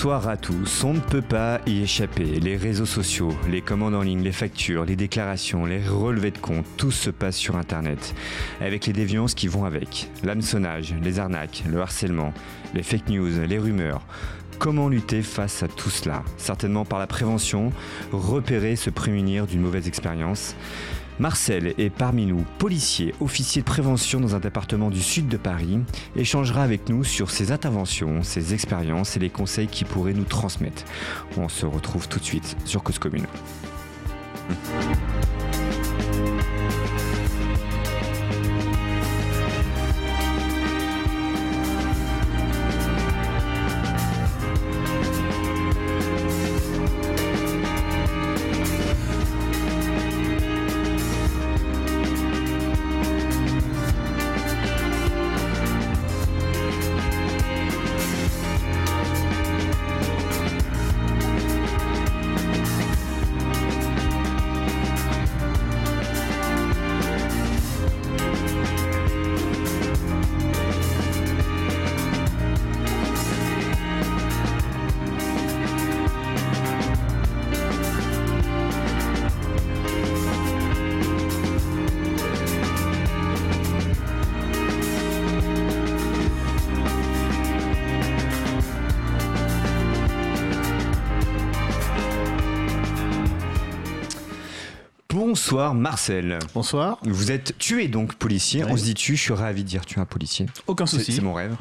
[0.00, 0.82] Bonsoir à tous.
[0.82, 2.40] On ne peut pas y échapper.
[2.40, 6.64] Les réseaux sociaux, les commandes en ligne, les factures, les déclarations, les relevés de compte,
[6.78, 8.14] tout se passe sur Internet.
[8.62, 10.08] Avec les déviances qui vont avec.
[10.24, 12.32] L'hameçonnage, les arnaques, le harcèlement,
[12.72, 14.00] les fake news, les rumeurs.
[14.58, 16.22] Comment lutter face à tout cela?
[16.38, 17.70] Certainement par la prévention,
[18.10, 20.56] repérer, se prémunir d'une mauvaise expérience.
[21.20, 25.78] Marcel est parmi nous policier, officier de prévention dans un département du sud de Paris,
[26.16, 30.82] échangera avec nous sur ses interventions, ses expériences et les conseils qu'il pourrait nous transmettre.
[31.36, 33.26] On se retrouve tout de suite sur Cause Commune.
[95.30, 96.40] Bonsoir Marcel.
[96.54, 96.98] Bonsoir.
[97.04, 98.64] Vous êtes tué donc policier.
[98.64, 100.46] On se dit tu, je suis ravi de dire tu es un policier.
[100.66, 101.12] Aucun souci.
[101.12, 101.56] C'est mon rêve.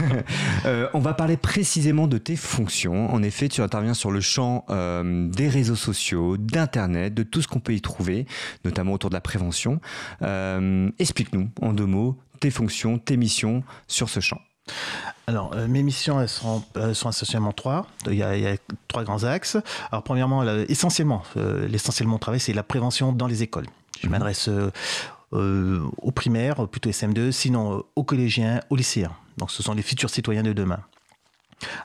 [0.64, 3.12] euh, on va parler précisément de tes fonctions.
[3.12, 7.48] En effet, tu interviens sur le champ euh, des réseaux sociaux, d'Internet, de tout ce
[7.48, 8.24] qu'on peut y trouver,
[8.64, 9.78] notamment autour de la prévention.
[10.22, 14.40] Euh, Explique-nous en deux mots tes fonctions, tes missions sur ce champ.
[15.26, 17.86] Alors, euh, mes missions, elles sont, elles sont essentiellement trois.
[18.06, 18.56] Il y, a, il y, a,
[18.88, 19.56] trois grands axes.
[19.90, 23.66] Alors, premièrement, là, essentiellement, euh, l'essentiel de mon travail, c'est la prévention dans les écoles.
[24.00, 24.10] Je mmh.
[24.10, 29.12] m'adresse euh, aux primaires, plutôt SM2, sinon aux collégiens, aux lycéens.
[29.38, 30.80] Donc, ce sont les futurs citoyens de demain.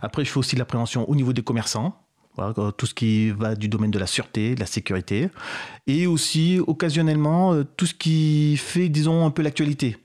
[0.02, 1.96] Après, je fais aussi de la prévention au niveau des commerçants.
[2.36, 5.30] Voilà, tout ce qui va du domaine de la sûreté, de la sécurité,
[5.88, 9.98] et aussi occasionnellement tout ce qui fait, disons, un peu l'actualité.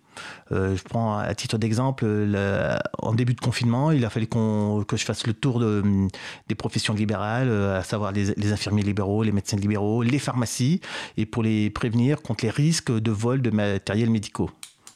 [0.50, 2.05] Euh, je prends à titre d'exemple,
[2.99, 5.83] en début de confinement, il a fallu que je fasse le tour de,
[6.49, 10.81] des professions libérales, euh, à savoir les, les, infirmiers libéraux, les médecins libéraux, les pharmacies,
[11.17, 14.50] et pour les prévenir contre les risques de vol de matériels médicaux.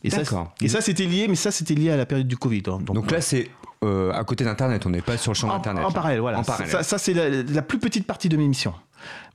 [0.04, 0.22] Et ça,
[0.60, 2.62] et ça, c'était lié, mais ça, c'était lié à la période du Covid.
[2.62, 3.50] Donc, donc là, c'est
[3.84, 5.84] euh, à côté d'Internet, on n'est pas sur le champ d'Internet.
[5.84, 6.38] En, parallèle, voilà.
[6.38, 6.70] En parallèle.
[6.70, 8.74] Ça, ça c'est la, la, plus petite partie de mes missions.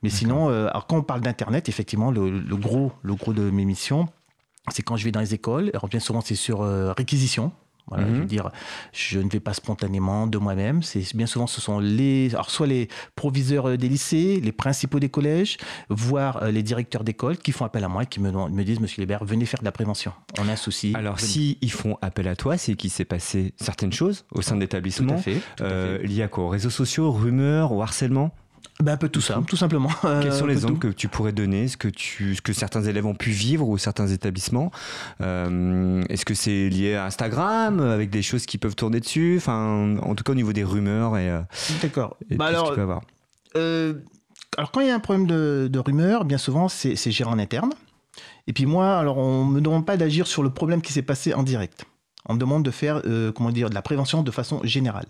[0.02, 3.50] Mais sinon, euh, alors quand on parle d'Internet, effectivement, le, le, gros, le gros de
[3.50, 4.08] mes missions,
[4.70, 5.70] c'est quand je vais dans les écoles.
[5.74, 7.52] Alors bien souvent, c'est sur euh, réquisition.
[7.88, 8.14] Voilà, mm -hmm.
[8.14, 8.50] je veux dire,
[8.92, 10.84] je ne vais pas spontanément de moi-même.
[10.84, 15.08] C'est bien souvent, ce sont les, alors soit les proviseurs des lycées, les principaux des
[15.08, 15.56] collèges,
[15.90, 19.02] voire les directeurs d'école qui font appel à moi et qui me, me disent, Monsieur
[19.02, 20.12] Lebert, venez faire de la prévention.
[20.38, 20.92] On a un souci.
[20.94, 24.54] Alors, si ils font appel à toi, c'est qu'il s'est passé certaines choses au sein
[24.54, 25.20] de l'établissement,
[25.60, 26.44] euh, liées à quoi?
[26.44, 28.30] Aux réseaux sociaux, rumeurs, au harcèlement?
[28.80, 29.90] Ben, un peu tout ça, tout simplement.
[30.02, 31.68] Quels sont les exemples que tu pourrais donner?
[31.68, 34.70] Ce que, tu, ce que certains élèves ont pu vivre ou certains établissements?
[35.20, 39.34] Euh, Est-ce que c'est lié à Instagram, avec des choses qui peuvent tourner dessus?
[39.36, 41.30] Enfin, En tout cas, au niveau des rumeurs et.
[41.80, 42.16] D'accord.
[42.30, 42.74] Bah alors,
[43.56, 43.94] euh,
[44.56, 47.38] alors, quand il y a un problème de, de rumeurs, bien souvent, c'est géré en
[47.38, 47.72] interne.
[48.46, 51.02] Et puis moi, alors, on ne me demande pas d'agir sur le problème qui s'est
[51.02, 51.84] passé en direct.
[52.28, 55.06] On me demande de faire, euh, comment dire, de la prévention de façon générale.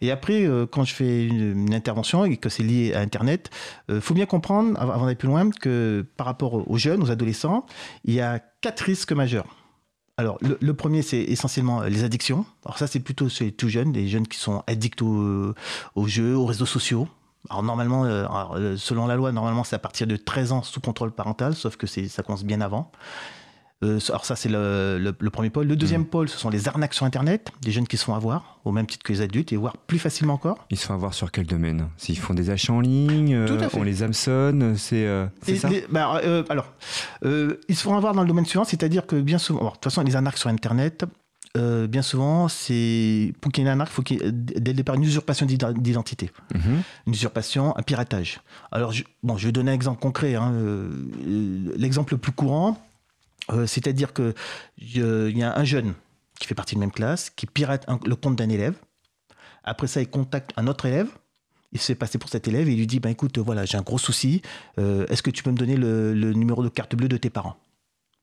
[0.00, 3.50] Et après, euh, quand je fais une, intervention et que c'est lié à Internet,
[3.88, 7.10] il euh, faut bien comprendre, avant d'aller plus loin, que par rapport aux jeunes, aux
[7.10, 7.66] adolescents,
[8.04, 9.46] il y a quatre risques majeurs.
[10.16, 12.44] Alors, le, premier, c'est essentiellement les addictions.
[12.66, 15.54] Alors ça, c'est plutôt chez les tout jeunes, des jeunes qui sont addicts aux,
[15.94, 17.08] aux jeux, aux réseaux sociaux.
[17.48, 18.04] Alors normalement,
[18.76, 21.86] selon la loi, normalement c'est à partir de 13 ans sous contrôle parental, sauf que
[21.86, 22.92] ça commence bien avant.
[23.82, 25.66] Euh, alors ça, c'est le, le, le, premier pôle.
[25.66, 26.06] Le deuxième mmh.
[26.06, 28.86] pôle, ce sont les arnaques sur Internet, des jeunes qui se font avoir, au même
[28.86, 30.66] titre que les adultes, et voire plus facilement encore.
[30.70, 31.88] Ils se font avoir sur quel domaine?
[31.96, 35.70] S'ils font des achats en ligne, euh, on les hameçonne, c'est euh, ça?
[35.70, 36.74] les, bah, Alors,
[37.22, 39.84] ils se font avoir dans le domaine suivant, c'est-à-dire que bien souvent, alors, de toute
[39.84, 41.06] façon, les arnaques sur Internet,
[41.56, 44.30] euh, bien souvent, c'est pour qu'il y ait une arnaque, il faut qu'il y ait
[44.30, 46.58] dès le départ une usurpation d'identité, mmh.
[47.06, 48.42] une usurpation, un piratage.
[48.70, 50.34] Alors, je, bon, je vais donner un exemple concret.
[50.34, 50.52] Hein.
[51.76, 52.78] L'exemple le plus courant,
[53.50, 54.34] euh, C'est-à-dire qu'il
[54.98, 55.94] euh, y a un jeune
[56.38, 58.74] qui fait partie de la même classe, qui pirate un, le compte d'un élève.
[59.62, 61.08] Après ça, il contacte un autre élève.
[61.72, 63.78] Il se fait passer pour cet élève et il lui dit ben, Écoute, voilà, j'ai
[63.78, 64.42] un gros souci.
[64.78, 67.30] Euh, Est-ce que tu peux me donner le, le, numéro de carte bleue de tes
[67.30, 67.56] parents?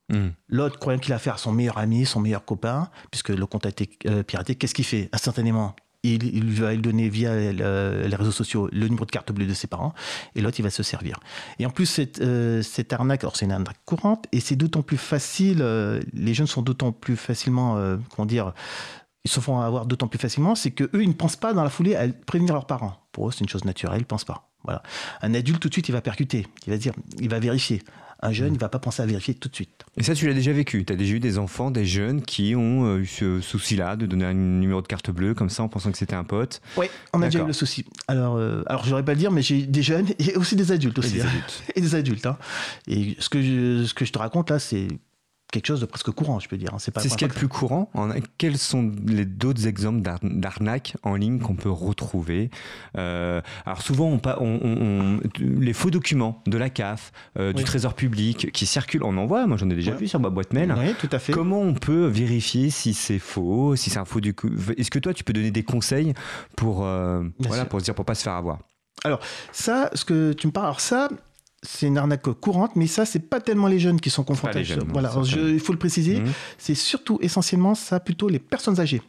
[0.10, 0.28] Mmh.
[0.48, 3.66] L'autre, croyant qu'il a affaire à son meilleur ami, son meilleur copain, puisque le compte
[3.66, 5.76] a été euh, piraté, qu'est-ce qu'il fait Instantanément,
[6.16, 9.68] il, va lui donner via les réseaux sociaux le numéro de carte bleue de ses
[9.68, 9.94] parents,
[10.36, 11.20] et l'autre, il va se servir.
[11.60, 14.98] Et en plus, cette, euh, arnaque, alors c'est une arnaque courante, et c'est d'autant plus
[14.98, 18.54] facile, euh, les jeunes sont d'autant plus facilement, euh, comment dire,
[19.26, 21.70] ils se font avoir d'autant plus facilement, c'est qu'eux, ils ne pensent pas dans la
[21.70, 22.96] foulée à prévenir leurs parents.
[23.12, 24.50] Pour eux, c'est une chose naturelle, ils ne pensent pas.
[24.64, 24.82] Voilà.
[25.22, 27.82] Un adulte, tout de suite, il va percuter, il va dire, il va vérifier.
[28.22, 29.86] Un jeune, il ne va pas penser à vérifier tout de suite.
[29.96, 32.56] Et ça, tu l'as déjà vécu Tu as déjà eu des enfants, des jeunes qui
[32.56, 35.70] ont euh, eu ce souci-là de donner un numéro de carte bleue comme ça en
[35.70, 37.86] pensant que c'était un pote Oui, on a déjà eu le souci.
[38.08, 40.72] Alors, euh, alors je n'aurais pas le dire, mais j'ai des jeunes et aussi des
[40.72, 41.18] adultes aussi.
[41.18, 41.30] Et des hein.
[41.30, 41.64] adultes.
[41.76, 42.26] et des adultes.
[42.26, 42.38] Hein.
[42.88, 44.88] Et ce que, je, ce que je te raconte là, c'est
[45.52, 46.74] quelque chose de presque courant, je peux dire.
[46.74, 46.80] Hein.
[46.80, 47.90] C'est ce qui est le plus courant.
[48.38, 52.50] Quels sont les d'autres exemples d'arnaques en ligne qu'on peut retrouver?
[52.98, 58.52] Euh, Alors souvent, on, on, les faux documents de la CAF, euh, du Trésor public
[58.52, 59.48] qui circulent, on en voit.
[59.48, 60.74] Moi, j'en ai déjà vu sur ma boîte mail.
[60.78, 61.32] Oui, tout à fait.
[61.32, 64.36] Comment on peut vérifier si c'est faux, si c'est un faux du
[64.78, 66.14] Est-ce que toi, tu peux donner des conseils
[66.56, 68.60] pour euh, voilà, pour se dire pour pas se faire avoir?
[69.04, 69.20] Alors
[69.52, 71.10] ça, ce que tu me parles, alors ça,
[71.68, 74.60] c'est une arnaque courante, mais ça, c'est pas tellement les jeunes qui sont confrontés.
[74.60, 76.32] à voilà, il faut le préciser, mhm.
[76.58, 79.02] c'est surtout essentiellement ça, plutôt les personnes âgées.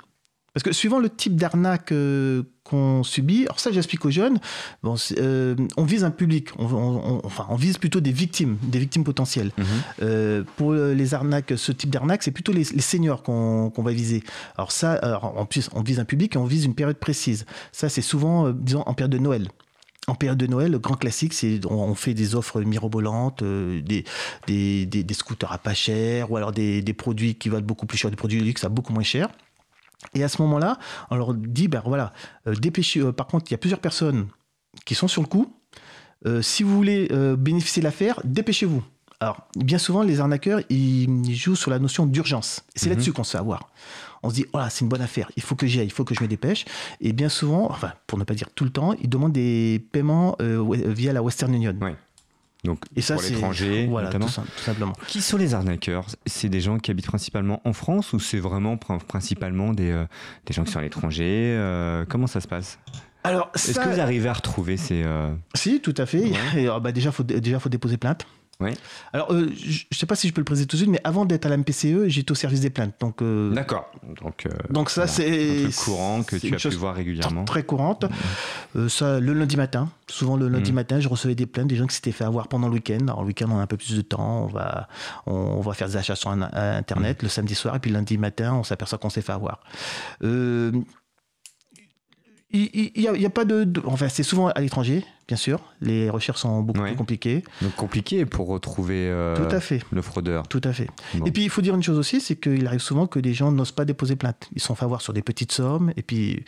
[0.55, 4.41] Parce que suivant le type d'arnaque euh, qu'on subit, alors ça j'explique aux jeunes,
[4.83, 9.05] bon, euh, on vise un public, on, enfin on vise plutôt des victimes, des victimes
[9.05, 9.53] potentielles.
[9.57, 9.65] Mhm.
[10.03, 14.25] Euh, pour les arnaques, ce type d'arnaque, c'est plutôt les, seniors qu'on va viser.
[14.57, 17.47] Alors ça, en plus on vise un public et on vise une période précise.
[17.71, 19.49] Ça c'est souvent, disons, en période de Noël
[20.09, 24.05] en période de Noël, le grand classique, c'est on fait des offres mirobolantes, euh, des,
[25.13, 28.41] scooters à pas cher, ou alors des, produits qui valent beaucoup plus cher, des produits
[28.41, 29.29] de luxe à beaucoup moins cher.
[30.15, 30.79] Et à ce moment-là,
[31.11, 32.13] on leur dit, ben voilà,
[32.47, 33.01] euh, dépêchez.
[33.01, 34.29] Euh, par contre, il y a plusieurs personnes
[34.85, 35.55] qui sont sur le coup.
[36.41, 38.83] si vous voulez bénéficier de l'affaire, dépêchez-vous.
[39.21, 42.63] Alors, bien souvent, les arnaqueurs, ils, jouent sur la notion d'urgence.
[42.75, 42.93] C'est mhm.
[42.93, 43.69] là-dessus qu'on se fait avoir
[44.23, 46.05] on se dit, voilà, c'est une bonne affaire, il faut que j'y aille, il faut
[46.05, 46.65] que je me dépêche.
[47.01, 50.37] Et bien souvent, enfin, pour ne pas dire tout le temps, ils demandent des paiements
[50.41, 51.75] euh, via la Western Union.
[51.81, 51.91] Oui.
[52.65, 54.27] Donc, et ça, pour l'étranger, voilà, tout,
[54.57, 54.93] simplement.
[55.07, 56.07] Qui sont les arnaqueurs?
[56.27, 60.05] C'est des gens qui habitent principalement en France ou c'est vraiment principalement des, euh,
[60.47, 62.81] des gens qui sont à l'étranger euh, Comment ça se passe?
[63.23, 65.05] Alors, Est-ce que vous arrivez à retrouver ces...
[65.55, 66.33] Si, tout à fait.
[66.69, 68.27] Ah, bah, déjà, il faut, déjà, faut déposer plainte.
[68.61, 68.71] Oui.
[69.13, 71.01] Alors, euh, je ne sais pas si je peux le préciser tout de suite, mais
[71.05, 72.95] avant d'être à la MPCE, j'étais au service des plaintes.
[72.99, 73.89] Donc, euh, D'accord.
[74.21, 75.67] Donc, euh, donc ça, c'est.
[75.67, 77.45] Un courant que tu as pu voir régulièrement.
[77.45, 78.07] Très courante.
[78.75, 78.89] Mm.
[78.89, 79.91] ça, le lundi matin.
[80.09, 80.75] Souvent, le lundi mm.
[80.75, 82.99] matin, je recevais des plaintes des gens qui s'étaient fait avoir pendant le week-end.
[83.03, 84.45] Alors, le week-end, on a un peu plus de temps.
[84.45, 84.89] On va,
[85.27, 87.27] on, va faire des achats sur Internet mm.
[87.27, 87.77] le samedi soir.
[87.77, 89.61] Et puis, le lundi matin, on s'aperçoit qu'on s'est fait avoir.
[92.55, 95.61] Euh, il n'y a, pas de, Enfin, c'est souvent à l'étranger, bien sûr.
[95.81, 97.45] Les recherches sont beaucoup plus compliquées.
[97.61, 99.83] Donc compliqué pour retrouver euh, Tout à fait.
[99.91, 100.49] le fraudeur.
[100.49, 100.89] Tout à fait.
[101.27, 103.53] Et puis, il faut dire une chose aussi, c'est qu'il arrive souvent que des gens
[103.53, 104.49] n'osent pas déposer plainte.
[104.55, 106.45] Ils sont fait avoir sur des petites sommes, et puis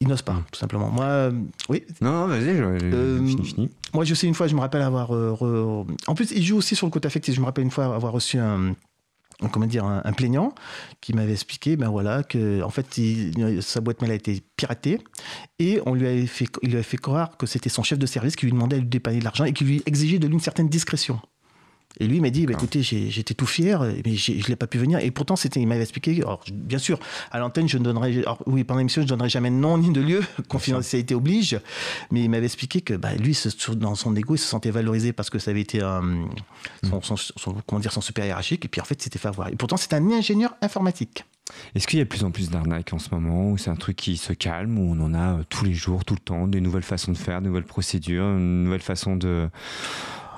[0.00, 0.44] ils n'osent pas, mm.
[0.52, 0.90] tout simplement.
[0.90, 1.32] Moi, euh,
[1.70, 1.84] oui.
[2.02, 5.12] Non, vas-y, euh, fini, Moi, je sais une fois, je me rappelle avoir.
[5.12, 7.34] En plus, il joue aussi sur le côté affectif.
[7.34, 8.74] Je me rappelle une fois avoir reçu un
[9.48, 10.54] comment dire, un, plaignant
[11.00, 12.86] qui m'avait expliqué ben voilà, que en fait,
[13.60, 14.98] sa boîte mail a été piratée
[15.58, 18.06] et on lui avait fait, il lui avait fait croire que c'était son chef de
[18.06, 20.34] service qui lui demandait de lui dépanner de l'argent et qui lui exigeait de lui
[20.34, 21.20] une certaine discrétion.
[21.98, 24.78] Et lui m'a dit, bah, écoutez, j'étais tout fier, mais je ne l'ai pas pu
[24.78, 25.00] venir.
[25.00, 26.98] Et pourtant, c'était, il m'avait expliqué, alors, bien sûr,
[27.30, 29.92] à l'antenne, je ne donnerai, oui, pendant l'émission, je ne donnerai jamais de nom ni
[29.92, 31.58] de lieu, confidentialité oblige,
[32.10, 33.38] mais il m'avait expliqué que bah, lui,
[33.76, 35.80] dans son ego, il se sentait valorisé parce que ça avait été
[36.84, 37.00] son,
[37.66, 39.48] comment dire, son super hiérarchique, et puis en fait, c'était fait avoir.
[39.48, 41.24] Et pourtant, c'est un ingénieur informatique.
[41.74, 43.76] Est-ce qu'il y a de plus en plus d'arnaques en ce moment, ou c'est un
[43.76, 46.46] truc qui se calme, où on en a euh, tous les jours, tout le temps,
[46.46, 49.48] des nouvelles façons de faire, de nouvelles procédures, une nouvelle façon de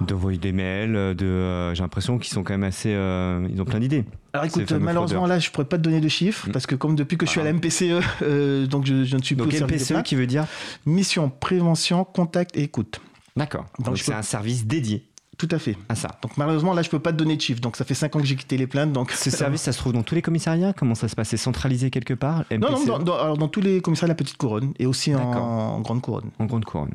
[0.01, 3.65] d'envoyer des mails, de, euh, j'ai l'impression qu'ils sont quand même assez, euh, ils ont
[3.65, 4.05] plein d'idées.
[4.33, 6.53] Alors écoute, malheureusement là, je pourrais pas te donner de chiffres mm.
[6.53, 7.53] parce que comme depuis que je suis à la.
[7.53, 10.47] MPCE, euh, donc je, ne suis plus donc MPCE qui veut dire
[10.87, 13.01] mission, prévention, contact et écoute.
[13.37, 13.67] D'accord.
[13.79, 15.07] Donc c'est un service dédié.
[15.43, 15.77] Tout à fait.
[15.89, 16.09] Ah, ça.
[16.23, 17.61] Donc malheureusement, là, je peux pas te donner de chiffres.
[17.61, 18.93] Donc ça fait 5 ans que j'ai quitté les plaintes.
[18.93, 19.11] Donc...
[19.11, 20.73] Ce service, ça se trouve dans tous les commissariats?
[20.73, 21.31] Comment ça se passe?
[21.31, 24.37] C'est centralisé quelque part Non, non, dans, alors dans tous les commissariats de la Petite
[24.37, 26.31] Couronne et aussi en, Grande Couronne.
[26.39, 26.95] En Grande Couronne.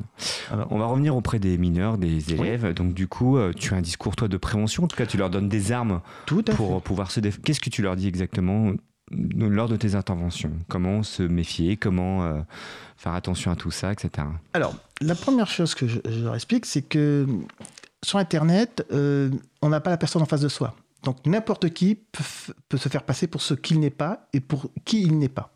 [0.70, 2.72] On va revenir auprès des mineurs, des élèves.
[2.72, 4.84] Donc du coup, euh, tu as un discours, toi, de prévention.
[4.84, 7.44] En tout cas, tu leur donnes des armes Tout pour pouvoir se défendre.
[7.44, 8.72] Qu'est-ce que tu leur dis exactement
[9.10, 10.52] lors de tes interventions?
[10.68, 11.76] Comment se méfier?
[11.76, 12.40] Comment euh,
[12.96, 14.26] faire attention à tout ça, etc.
[14.54, 17.26] Alors, la première chose que je leur explique, c'est que
[18.04, 19.30] sur Internet, euh,
[19.62, 20.74] on n'a pas la personne en face de soi.
[21.04, 21.94] Donc n'importe qui
[22.68, 25.54] peut, se faire passer pour ce qu'il n'est pas et pour qui il n'est pas.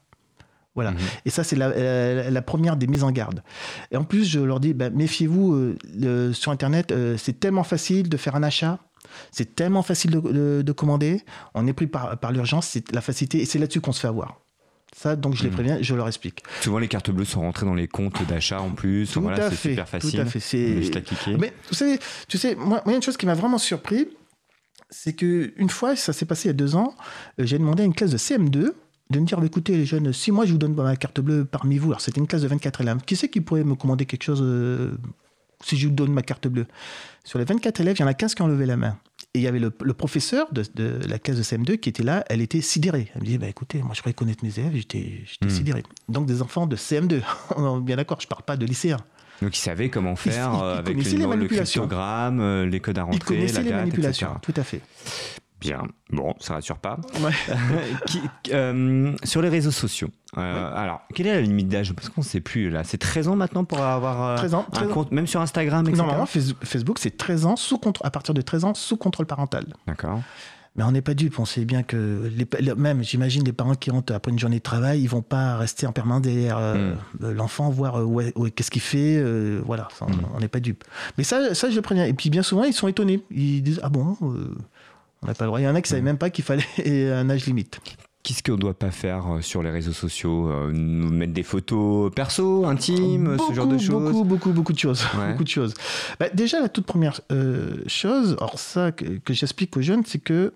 [0.75, 0.93] Voilà.
[0.93, 0.99] Mhm.
[1.27, 3.43] Et ça, c'est euh, la, première des mises en garde.
[3.91, 8.17] Et en plus, je leur dis, bah, méfiez-vous, euh, sur Internet, c'est tellement facile de
[8.17, 8.79] faire un achat,
[9.31, 11.21] c'est tellement facile de, commander,
[11.55, 14.09] on est pris par, par l'urgence, c'est la facilité, et c'est là-dessus qu'on se fait
[14.09, 14.42] avoir.
[14.95, 15.55] Ça, donc, je les Mhm.
[15.55, 16.43] préviens, je leur explique.
[16.61, 19.11] Souvent, les cartes bleues sont rentrées dans les comptes d'achat en plus.
[19.11, 20.27] Tout voilà, à c'est fait, super tout à facile.
[20.27, 21.37] fait, c'est- Juste à cliquer.
[21.39, 23.59] Mais vous savez, tu sais, moi, moi, il y a une chose qui m'a vraiment
[23.59, 24.09] surpris,
[24.91, 26.95] c'est que une fois, ça s'est passé il y a deux ans,
[27.41, 28.75] euh, j'ai demandé à une classe de CM2
[29.11, 31.45] de me dire, bah, écoutez les jeunes, si moi je vous donne ma carte bleue
[31.47, 34.05] parmi vous, alors c'était une classe de 24 élèves, qui c'est qui pourrait me commander
[34.07, 34.93] quelque chose euh,
[35.65, 36.67] si je vous donne ma carte bleue?
[37.25, 38.99] Sur les 24 élèves, il y en a 15 qui ont levé la main.
[39.35, 42.03] Et il y avait le, le professeur de, de la classe de CM2 qui était
[42.03, 43.11] là, elle était sidérée.
[43.15, 45.49] Elle me dit, bah, écoutez, moi je croyais connaître mes élèves, j'étais Hmm.
[45.49, 45.83] sidéré.
[46.11, 47.23] Donc des enfants de CM2,
[47.57, 48.99] on est bien d'accord, je ne parle pas de lycéens.
[49.41, 51.81] Donc, ils savaient comment Ils- faire ils- euh, ils avec les numéro- le manipulations.
[51.83, 54.41] cryptogramme, euh, les codes à Ils rentrer, la connaissaient les date, manipulations, etc.
[54.43, 54.81] tout à fait.
[55.61, 55.83] Bien.
[56.11, 57.01] Bon, ça rassure pas.
[57.21, 57.33] Ouais.
[58.07, 58.21] Qui-
[58.53, 60.11] euh, sur les réseaux sociaux.
[60.39, 61.93] Euh, Alors, quelle est la limite d'âge?
[61.95, 62.85] Parce qu'on ne sait plus là.
[62.85, 64.93] C'est 13 ans maintenant pour avoir euh, 13 ans, un 13 ans.
[64.95, 65.97] compte, même sur Instagram, etc.
[65.99, 69.27] Normalement, Face- Facebook, c'est 13 ans sous contrôle, à partir de 13 ans sous contrôle
[69.27, 69.67] parental.
[69.87, 70.21] D'accord.
[70.75, 73.91] Mais on n'est pas dupes, on sait bien que les, même, j'imagine, les parents qui
[73.91, 77.35] rentrent après une journée de travail, ils vont pas rester en permanence derrière euh, euh,
[77.35, 79.19] l'enfant, voir euh, qu'est-ce qu'il fait.
[79.19, 80.83] euh, voilà, ça, on- on n'est pas dupes.
[81.19, 82.07] Mais ça, ça, je le préviens.
[82.07, 83.23] Et puis bien souvent, ils sont étonnés.
[83.31, 84.55] Ils disent ah bon, euh,
[85.21, 85.61] on n'a pas le droit.
[85.61, 86.05] Il y en a qui savaient Mm.
[86.07, 86.65] même pas qu'il fallait
[87.13, 87.79] un âge limite.
[88.23, 91.43] Qu'est-ce qu'on ne doit pas faire euh, sur les réseaux sociaux Euh, nous Mettre des
[91.43, 95.05] photos perso, intimes, ce genre de choses Beaucoup, beaucoup, beaucoup de choses.
[95.19, 95.33] Ouais.
[95.33, 95.75] beaucoup de choses.
[96.21, 100.21] Bah, déjà, la toute première euh, chose, alors ça que, que j'explique aux jeunes, c'est
[100.21, 100.53] que,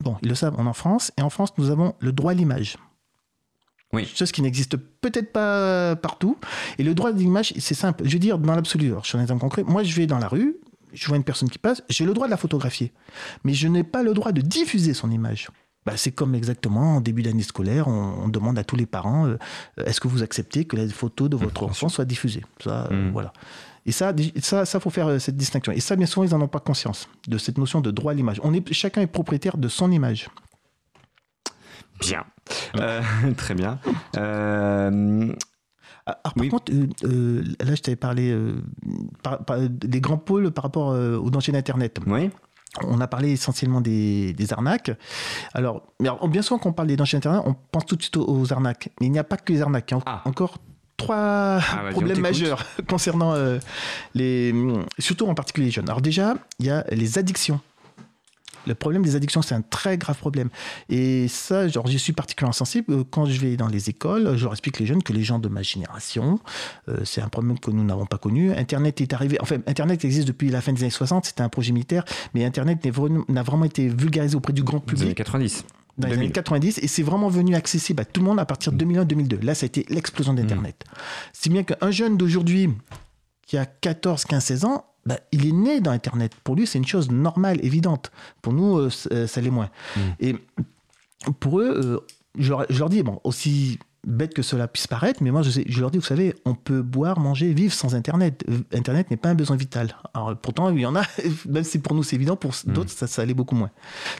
[0.00, 2.32] bon, ils le savent, on est en France, et en France, nous avons le droit
[2.32, 2.76] à l'image.
[3.94, 4.06] Oui.
[4.14, 6.36] Chose qui n'existe peut-être pas partout.
[6.78, 8.02] Et le droit à l'image, c'est simple.
[8.06, 10.18] Je veux dire, dans l'absolu, alors je suis un exemple concret, moi, je vais dans
[10.18, 10.56] la rue,
[10.92, 12.92] je vois une personne qui passe, j'ai le droit de la photographier.
[13.44, 15.48] Mais je n'ai pas le droit de diffuser son image.
[15.86, 19.26] Bah, c'est comme exactement en début d'année scolaire, on, on demande à tous les parents
[19.26, 19.36] euh,
[19.84, 23.04] est-ce que vous acceptez que la photo de votre bien enfant soit diffusée Ça, euh,
[23.06, 23.12] Mhm.
[23.12, 23.32] voilà.
[23.86, 24.12] Et ça,
[24.42, 25.70] ça, ça faut faire euh, cette distinction.
[25.72, 28.14] Et ça, bien souvent, ils n'en ont pas conscience de cette notion de droit à
[28.16, 28.40] l'image.
[28.42, 30.28] On est, chacun est propriétaire de son image.
[32.00, 32.24] Bien.
[32.80, 33.00] Euh,
[33.36, 33.78] très bien.
[34.16, 35.32] Euh,
[36.08, 36.48] Ah, Alors, par Oui.
[36.48, 38.54] contre, euh, euh, là, je t'avais parlé euh,
[39.24, 41.98] par- par- des grands pôles par rapport euh, aux dangers d'Internet.
[42.06, 42.30] oui.
[42.84, 44.90] On a parlé essentiellement des, des arnaques.
[45.54, 45.82] Alors,
[46.28, 48.90] bien souvent, quand on parle des dangers d'Internet, on pense tout de suite aux, arnaques.
[49.00, 49.90] Mais il n'y a pas que les arnaques.
[49.90, 50.22] Il y a en- Ah.
[50.24, 50.58] encore
[50.96, 53.58] trois on problèmes majeurs concernant euh,
[54.14, 54.54] les.
[54.98, 55.88] Surtout en particulier les jeunes.
[55.88, 57.60] Alors, déjà, il y a les addictions.
[58.66, 60.48] Le problème des addictions, c'est un très grave problème.
[60.88, 62.92] Et ça, genre, j'y suis particulièrement sensible.
[62.92, 65.38] Euh, Quand je vais dans les écoles, je leur explique les jeunes que les gens
[65.38, 66.38] de ma génération,
[66.88, 68.52] euh, c'est un problème que nous n'avons pas connu.
[68.52, 71.72] Internet est arrivé, enfin, Internet existe depuis la fin des années 60, c'était un projet
[71.72, 72.04] militaire,
[72.34, 72.78] mais Internet
[73.28, 75.64] n'a vraiment été vulgarisé auprès du grand Des années public 90.
[75.98, 76.24] dans les 2000.
[76.26, 79.42] années 90 et c'est vraiment venu accessible à tout le monde à partir de 2001-2002.
[79.44, 80.84] Là, ça a été l'explosion d'Internet.
[81.32, 82.70] Si bien qu'un jeune d'aujourd'hui
[83.46, 86.32] qui a 14, 15, 16 ans, bah, il est né dans Internet.
[86.42, 88.10] Pour lui, c'est une chose normale, évidente.
[88.42, 89.70] Pour nous, euh, euh, ça l'est moins.
[89.96, 90.00] Mm.
[90.20, 90.36] Et
[91.38, 92.00] pour eux, euh,
[92.36, 95.80] je, leur, je leur dis, bon, aussi bête que cela puisse paraître, mais moi, je,
[95.80, 98.44] leur dis, vous savez, on peut boire, manger, vivre sans Internet.
[98.48, 99.96] Euh, Internet n'est pas un besoin vital.
[100.14, 101.02] Alors, pourtant, il y en a,
[101.48, 102.72] même si pour nous c'est évident, pour Mm.
[102.72, 103.70] d'autres, ça, ça allait beaucoup moins.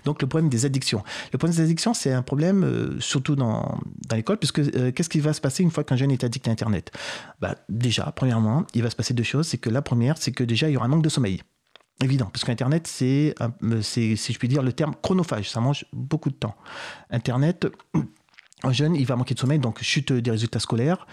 [0.05, 1.02] Donc, le problème des addictions.
[1.33, 3.78] Le problème des addictions, c'est un problème euh, surtout dans,
[4.09, 6.49] dans l'école, puisque euh, qu'est-ce qui va se passer une fois qu'un jeune est addict
[6.49, 6.90] à Internet?
[7.40, 9.47] Bah, Déjà, premièrement, il va se passer deux choses.
[9.47, 11.43] C'est que la première, c'est que déjà, il y aura un manque de sommeil.
[12.02, 13.35] Évident, parce qu'Internet, c'est,
[13.81, 15.50] si je puis dire, le terme chronophage.
[15.50, 16.55] Ça mange beaucoup de temps.
[17.11, 17.66] Internet,
[18.66, 21.06] un jeune, il va manquer de sommeil, donc chute des résultats scolaires.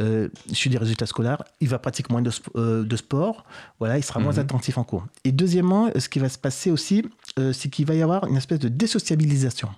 [0.00, 3.44] Euh, chute des résultats scolaires, il va pratiquer moins de, euh, de sport.
[3.78, 4.38] Voilà, il sera moins Mhm.
[4.40, 5.06] attentif en cours.
[5.24, 7.04] Et deuxièmement, ce qui va se passer aussi,
[7.38, 9.68] euh, c'est qu'il va y avoir une espèce de désociabilisation.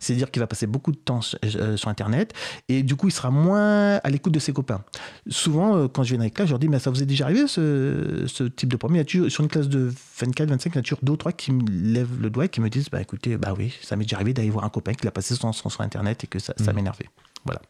[0.00, 2.32] C'est-à-dire qu'il va passer beaucoup de temps sur, euh, sur Internet
[2.68, 4.82] et du coup, il sera moins à l'écoute de ses copains.
[5.28, 7.06] Souvent, euh, quand je viens dans les classes, je leur dis Mais ça vous est
[7.06, 8.96] déjà arrivé ce, ce type de problème?
[8.96, 11.12] Il y a toujours, Sur une classe de 24, 25, il y a toujours deux
[11.12, 13.74] ou trois qui me lèvent le doigt et qui me disent Bah écoutez, bah oui,
[13.82, 16.24] ça m'est déjà arrivé d'aller voir un copain qui a passé son temps sur Internet
[16.24, 16.76] et que ça, ça Mhm.
[16.76, 17.08] m'énervait.
[17.44, 17.60] Voilà.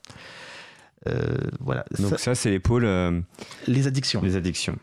[1.07, 1.85] Euh, voilà.
[1.99, 2.85] Donc, Ça- ça, c'est les pôles.
[2.85, 3.21] euh,
[3.67, 4.23] les addictions.
[4.23, 4.77] Les addictions.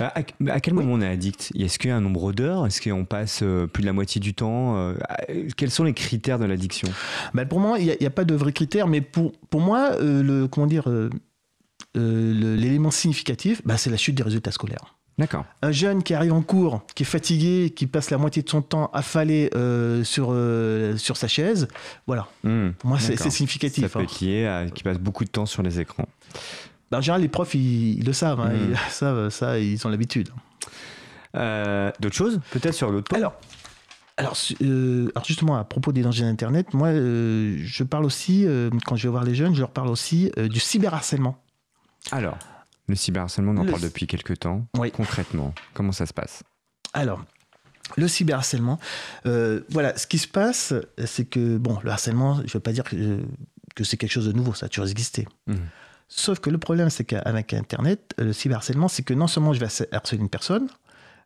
[0.00, 0.22] À,
[0.60, 1.52] quel moment on est addict?
[1.58, 2.66] Est-ce qu'il y a un nombre d'heures?
[2.66, 4.94] Est-ce qu'on passe euh, plus de la moitié du temps
[5.56, 6.88] Quels sont les critères de l'addiction?
[7.34, 10.46] Bah, pour moi, il n'y a, pas de vrais critères, mais pour, pour moi, le,
[10.46, 10.88] comment dire,
[11.94, 14.97] l'élément significatif, bah, c'est la chute des résultats scolaires.
[15.18, 15.44] D'accord.
[15.62, 18.62] Un jeune qui arrive en cours, qui est fatigué, qui passe la moitié de son
[18.62, 21.66] temps affalé euh, sur, euh, sur sa chaise,
[22.06, 22.28] voilà.
[22.44, 23.82] Hmm, Pour moi, c'est significatif.
[23.84, 24.02] Ça peut hein.
[24.04, 26.06] être lié à qui passe beaucoup de temps sur les écrans.
[26.90, 28.40] Bah, en général, les profs, ils, ils le savent.
[28.40, 28.70] hein, Mm.
[28.70, 30.28] ils savent ça, ils ont l'habitude.
[31.36, 33.34] Euh, D'autres choses Peut-être sur l'autre pôle Alors,
[34.16, 38.46] alors, euh, justement, à propos des dangers d'Internet, moi, euh, je parle aussi,
[38.86, 41.36] quand je vais voir les jeunes, je leur parle aussi du cyberharcèlement.
[42.10, 42.36] Alors,
[42.88, 44.66] le cyberharcèlement, on en Le- parle depuis quelques temps.
[44.76, 44.90] Oui.
[44.90, 46.42] Concrètement, comment ça se passe?
[46.94, 47.22] Alors,
[47.96, 48.78] le cyberharcèlement,
[49.26, 52.72] euh, voilà, ce qui se passe, c'est que, bon, le harcèlement, je ne veux pas
[52.72, 53.20] dire que,
[53.74, 55.28] que c'est quelque chose de nouveau, ça a toujours existé.
[55.46, 55.54] Mmh.
[56.08, 59.68] Sauf que le problème, c'est qu'avec Internet, le cyberharcèlement, c'est que non seulement je vais
[59.92, 60.68] harceler une personne,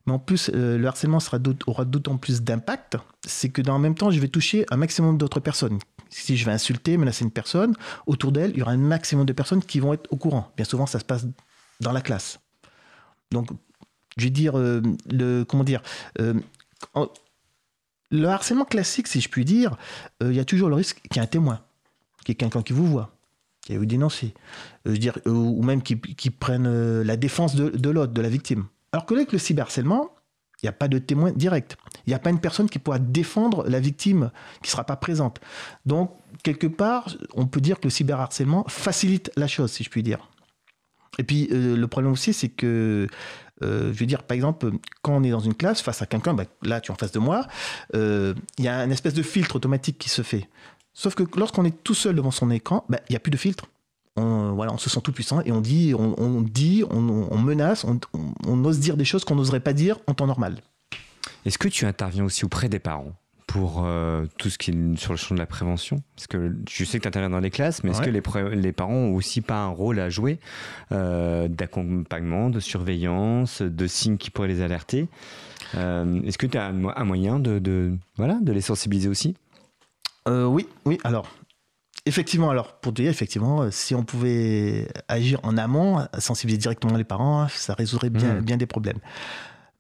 [0.07, 3.83] mais en plus, euh, le harcèlement sera aura d'autant plus d'impact, c'est que dans le
[3.83, 5.78] même temps, je vais toucher un maximum d'autres personnes.
[6.11, 7.75] Si je vais insulter, menacer une personne,
[8.07, 10.52] autour d'elle, il y aura un maximum de personnes qui vont être au courant.
[10.57, 11.26] Bien souvent, ça se passe
[11.82, 12.40] dans la classe.
[13.30, 13.48] Donc,
[14.16, 14.82] je vais dire, euh,
[15.48, 15.82] comment dire,
[16.20, 16.34] euh,
[18.10, 19.76] le harcèlement classique, si je puis dire,
[20.20, 21.60] il y a toujours le risque qu'il y ait un témoin,
[22.24, 23.14] qu'il y ait quelqu'un qui vous voit,
[23.62, 24.34] qui vous dénoncer,
[24.84, 25.96] je dire, ou même qui,
[26.30, 28.66] prennent la défense de, de l'autre, de la victime.
[28.92, 30.10] Alors que avec le cyberharcèlement,
[30.62, 31.76] il n'y a pas de témoin direct.
[32.06, 34.30] Il n'y a pas une personne qui pourra défendre la victime
[34.62, 35.40] qui ne sera pas présente.
[35.86, 36.12] Donc,
[36.44, 40.28] quelque part, on peut dire que le cyberharcèlement facilite la chose, si je puis dire.
[41.19, 43.07] Et puis, euh, le problème aussi, c'est que,
[43.62, 44.71] euh, je veux dire, par exemple,
[45.02, 47.12] quand on est dans une classe face à quelqu'un, bah, là, tu es en face
[47.12, 47.47] de moi,
[47.95, 50.49] euh, il y a une espèce de filtre automatique qui se fait.
[50.95, 53.37] Sauf que lorsqu'on est tout seul devant son écran, bah, il n'y a plus de
[53.37, 53.66] filtre
[54.16, 58.64] on, voilà, on se sent tout puissant et on dit, on, dit, on, menace, on,
[58.64, 60.59] ose dire des choses qu'on n'oserait pas dire en temps normal.
[61.45, 63.14] Est-ce que tu interviens aussi auprès des parents?
[63.52, 66.85] Pour euh, tout ce qui est sur le champ de la prévention Parce que je
[66.85, 68.23] sais que tu interviens dans les classes, mais est-ce que les,
[68.56, 70.38] les, parents ont aussi pas un rôle à jouer
[70.90, 75.06] euh, d'accompagnement, de surveillance, de signes qui pourraient les alerter
[75.75, 79.37] euh, Est-ce que tu as un, moyen de, de, voilà, de les sensibiliser aussi?
[80.26, 80.99] Oui, oui.
[81.04, 81.28] Alors,
[82.04, 87.47] Effectivement, alors pour dire, effectivement, si on pouvait agir en amont, sensibiliser directement les parents,
[87.47, 88.40] ça résoudrait bien, hmm.
[88.40, 88.99] bien des problèmes.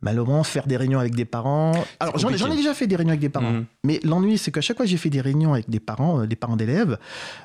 [0.02, 1.72] Malheureusement, faire des réunions avec des parents.
[2.00, 3.52] Alors, j'en ai déjà fait des réunions avec des parents.
[3.52, 3.64] Hmm.
[3.84, 6.26] Mais l'ennui, c'est qu'à chaque fois que j'ai fait des réunions avec des parents, euh,
[6.26, 6.98] des parents d'élèves,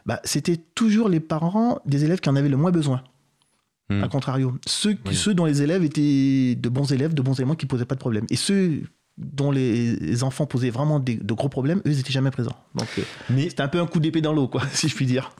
[0.05, 3.03] bah, c'était toujours les parents des élèves qui en avaient le moins besoin.
[3.89, 4.09] A hmm.
[4.09, 7.85] contrario, ceux, ceux dont les élèves étaient de bons élèves, de bons éléments qui posaient
[7.85, 8.25] pas de problème.
[8.29, 8.81] Et ceux
[9.17, 12.57] dont les enfants posaient vraiment de gros problèmes, eux, ils n'étaient jamais présents.
[12.75, 15.05] Donc, euh, Mais c'était un peu un coup d'épée dans l'eau, quoi, si je puis
[15.05, 15.31] dire.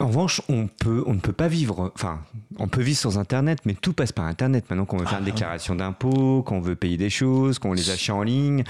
[0.00, 2.20] En revanche, on, peut, on ne peut pas vivre, enfin,
[2.58, 4.64] on peut vivre sans Internet, mais tout passe par Internet.
[4.70, 7.90] Maintenant qu'on veut faire une ah, déclaration d'impôt, qu'on veut payer des choses, qu'on les
[7.90, 8.64] achète en ligne,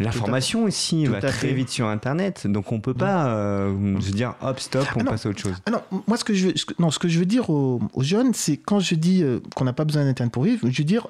[0.00, 2.46] l'information aussi va très vite sur Internet.
[2.46, 5.40] Donc on ne peut pas euh, se dire, hop, stop, on ah passe à autre
[5.40, 5.54] chose.
[5.66, 8.34] Ah non, moi, ce que je veux, non, ce que je veux dire aux, jeunes,
[8.34, 11.06] c'est quand je dis euh, qu'on n'a pas besoin d'Internet pour vivre, je veux dire,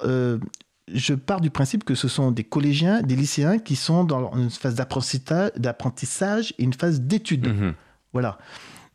[0.93, 4.49] je pars du principe que ce sont des collégiens, des lycéens qui sont dans une
[4.49, 7.47] phase d'apprentissage et une phase d'étude.
[7.47, 7.73] Mhm.
[8.13, 8.37] Voilà.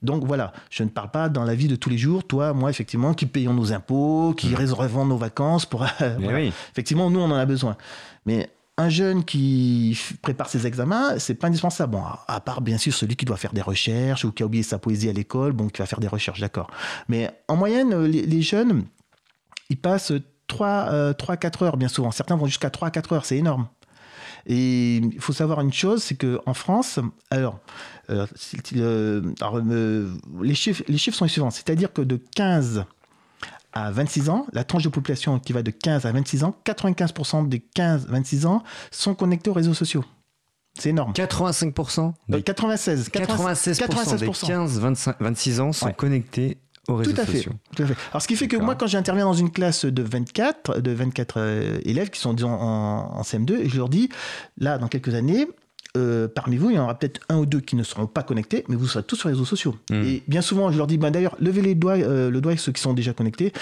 [0.03, 2.71] Donc voilà, je ne parle pas dans la vie de tous les jours, toi, moi,
[2.71, 4.55] effectivement, qui payons nos impôts, qui mmh.
[4.55, 5.85] réservons nos vacances pour.
[6.73, 7.77] Effectivement, nous, on en a besoin.
[8.25, 11.93] Mais un jeune qui prépare ses examens, c'est pas indispensable.
[11.93, 14.63] Bon, à part bien sûr celui qui doit faire des recherches ou qui a oublié
[14.63, 16.71] sa poésie à l'école, bon, qui va faire des recherches, d'accord.
[17.09, 18.85] Mais en moyenne, les, les jeunes,
[19.69, 20.13] ils passent
[20.47, 22.11] 3, 3-4 euh, heures bien souvent.
[22.11, 23.69] Certains vont jusqu'à 3-4 heures, c'est énorme.
[24.47, 26.99] Et il faut savoir une chose, c'est qu'en France,
[27.31, 27.59] alors,
[28.11, 28.27] euh,
[28.77, 30.11] euh,
[30.43, 31.51] les, chiffres, les chiffres sont les suivants.
[31.51, 32.85] C'est-à-dire que de 15
[33.73, 37.49] à 26 ans, la tranche de population qui va de 15 à 26 ans, 95%
[37.49, 40.05] des 15-26 ans sont connectés aux réseaux sociaux.
[40.79, 41.13] C'est énorme.
[41.13, 46.59] 85% 96, 96, 96, des 15-26 ans sont connectés
[46.99, 47.47] tout à Fait,
[48.11, 51.35] Alors, ce qui fait que moi, quand j'interviens dans une classe de 24, de 24
[51.39, 54.09] euh, élèves qui sont, disons, en, en CM2, je leur dis,
[54.59, 55.47] là, dans quelques années,
[55.97, 58.23] euh, parmi vous, il y en aura peut-être un ou deux qui ne seront pas
[58.23, 59.77] connectés, mais vous serez tous sur les réseaux sociaux.
[59.91, 60.03] Hmm.
[60.05, 62.71] Et bien souvent, je leur dis, bah, d'ailleurs, levez les doigts, euh, le doigt ceux
[62.71, 63.53] qui sont déjà connectés.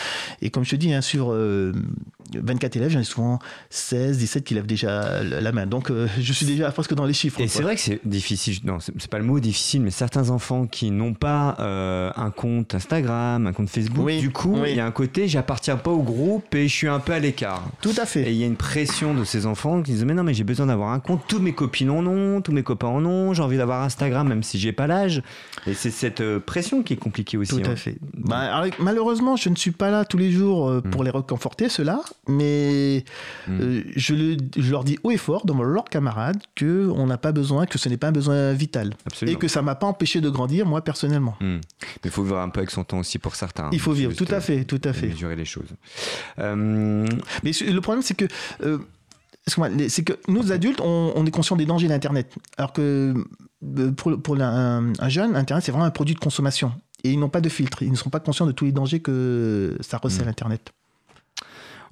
[0.43, 3.39] Et comme je te dis, hein, sur 24 euh, élèves, j'en ai souvent
[3.71, 5.67] 16, 17 qui lèvent déjà la main.
[5.67, 7.41] Donc, je suis déjà presque dans les chiffres.
[7.41, 10.67] Et c'est vrai que c'est difficile, non, c'est pas le mot difficile, mais certains enfants
[10.67, 14.91] qui n'ont pas un compte Instagram, un compte Facebook, du coup, il y a un
[14.91, 17.65] côté, j'appartiens pas au groupe et je suis un peu à l'écart.
[17.81, 18.23] Tout à fait.
[18.23, 20.45] Et il y a une pression de ces enfants qui disent, mais non, mais j'ai
[20.45, 23.43] besoin d'avoir un compte, tous mes copines en ont tous mes copains en ont, j'ai
[23.43, 25.23] envie d'avoir Instagram même si j'ai pas l'âge.
[25.67, 27.61] Et c'est cette euh, pression qui est compliquée aussi.
[27.61, 27.77] Tout à hein.
[27.77, 27.97] fait.
[28.15, 31.05] Bah, malheureusement, je ne suis pas là tous les jours euh, pour mm.
[31.05, 33.05] les reconforter, ceux-là, mais
[33.47, 33.61] mm.
[33.61, 37.33] euh, je, le, je, leur dis haut et fort, dans leurs camarades, qu'on n'a pas
[37.33, 38.95] besoin, que ce n'est pas un besoin vital.
[39.23, 41.37] Et que ça m'a pas empêché de grandir, moi, personnellement.
[41.41, 41.55] Mm.
[41.55, 41.61] Mais
[42.05, 43.71] il faut vivre un peu avec son temps aussi pour certains.
[43.73, 45.09] Il faut vivre, tout à fait, tout à fait.
[45.09, 45.75] Mesurer les choses.
[46.39, 48.27] Mais le problème, c'est que
[49.49, 52.35] c'est que nous adultes, on, est conscient des dangers d'Internet.
[52.57, 53.15] Alors que
[53.65, 56.73] euh, pour, un, jeune, Internet, c'est vraiment un produit de consommation.
[57.05, 57.83] Et ils n'ont pas de filtre.
[57.83, 60.31] Ils ne sont pas conscients de tous les dangers que ça recèle mmh.
[60.31, 60.73] Internet.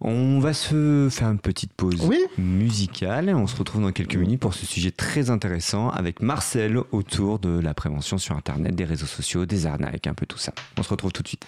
[0.00, 3.30] On va se faire une petite pause musicale.
[3.34, 7.58] On se retrouve dans quelques minutes pour ce sujet très intéressant avec Marcel autour de
[7.58, 10.52] la prévention sur Internet, des réseaux sociaux, des arnaques, un peu tout ça.
[10.76, 11.46] On se retrouve tout de suite.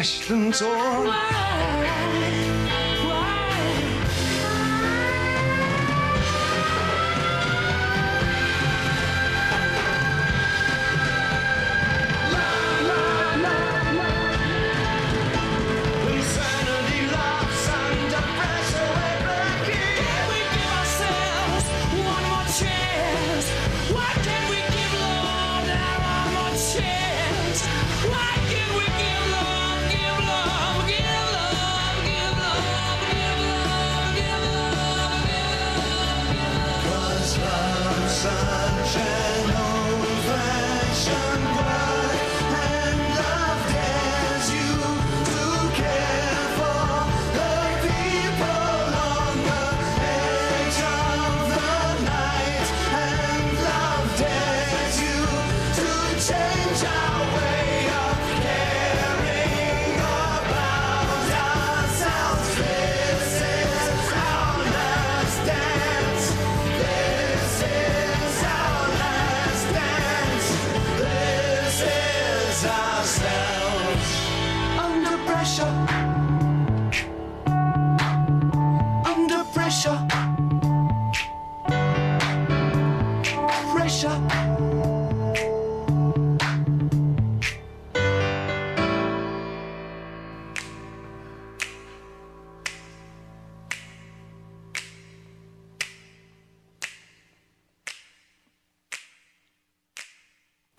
[0.00, 1.79] Ashland's all.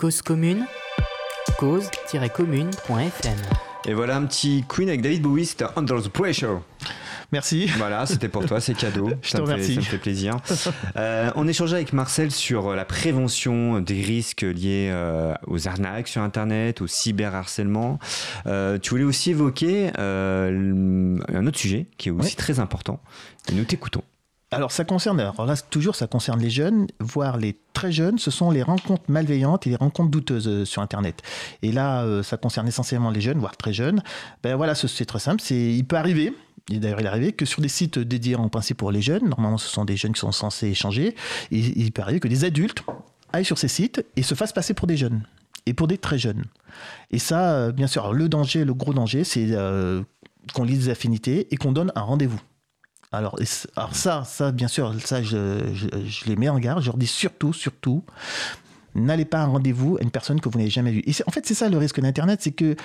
[0.01, 0.65] Cause commune,
[1.59, 3.37] cause-commune.fm.
[3.85, 6.63] Et voilà un petit Queen avec David Bowie, c'était Under the Pressure.
[7.31, 7.67] Merci.
[7.77, 9.11] Voilà, c'était pour toi, c'est cadeau.
[9.21, 9.75] Je te remercie.
[9.75, 10.37] ça me fait plaisir.
[10.95, 16.23] Euh, on échangeait avec Marcel sur la prévention des risques liés euh, aux arnaques sur
[16.23, 17.99] Internet, au cyberharcèlement.
[18.47, 22.99] Euh, tu voulais aussi évoquer un autre sujet qui est aussi très important.
[23.51, 24.01] Et nous t'écoutons.
[24.53, 28.31] Alors ça concerne, alors là toujours ça concerne les jeunes, voire les très jeunes, ce
[28.31, 31.21] sont les rencontres malveillantes et les rencontres douteuses euh, sur Internet.
[31.61, 34.03] Et là, euh, ça concerne essentiellement les jeunes, voire très jeunes.
[34.43, 36.33] Ben voilà, c'est très simple, c'est, il peut arriver,
[36.69, 39.29] et d'ailleurs, il est arrivé que sur des sites dédiés en principe pour les jeunes,
[39.29, 41.15] normalement ce sont des jeunes qui sont censés échanger,
[41.49, 42.83] il peut arriver que des adultes
[43.31, 45.23] aillent sur ces sites et se fassent passer pour des jeunes,
[45.65, 46.43] et pour des très jeunes.
[47.09, 49.47] Et ça, euh, bien sûr, le danger, le gros danger, c'est
[50.53, 52.41] qu'on lit des affinités et qu'on donne un rendez-vous.
[53.12, 53.38] Alors,
[53.76, 56.82] alors ça, ça, bien sûr, ça, je, les mets en garde.
[56.82, 58.04] Je leur dis surtout, surtout,
[58.95, 61.04] n'allez pas à un rendez-vous à une personne que vous n'avez jamais vue.
[61.06, 62.76] Et en fait, c'est ça le risque d'Internet, c'est que,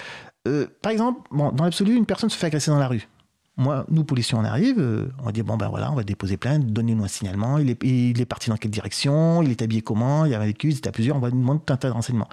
[0.48, 3.08] euh, par exemple, bon, dans l'absolu, une personne se fait agresser dans la rue.
[3.56, 6.36] Moi, nous, policiers, on arrive, euh, on va dire, bon ben voilà, on va déposer
[6.36, 9.80] plainte, donnez-nous un signalement, il est, il est parti dans quelle direction, il est habillé
[9.80, 11.76] comment, il y a vécu, il était à plusieurs, on va nous demander tout un
[11.78, 12.28] tas de renseignements.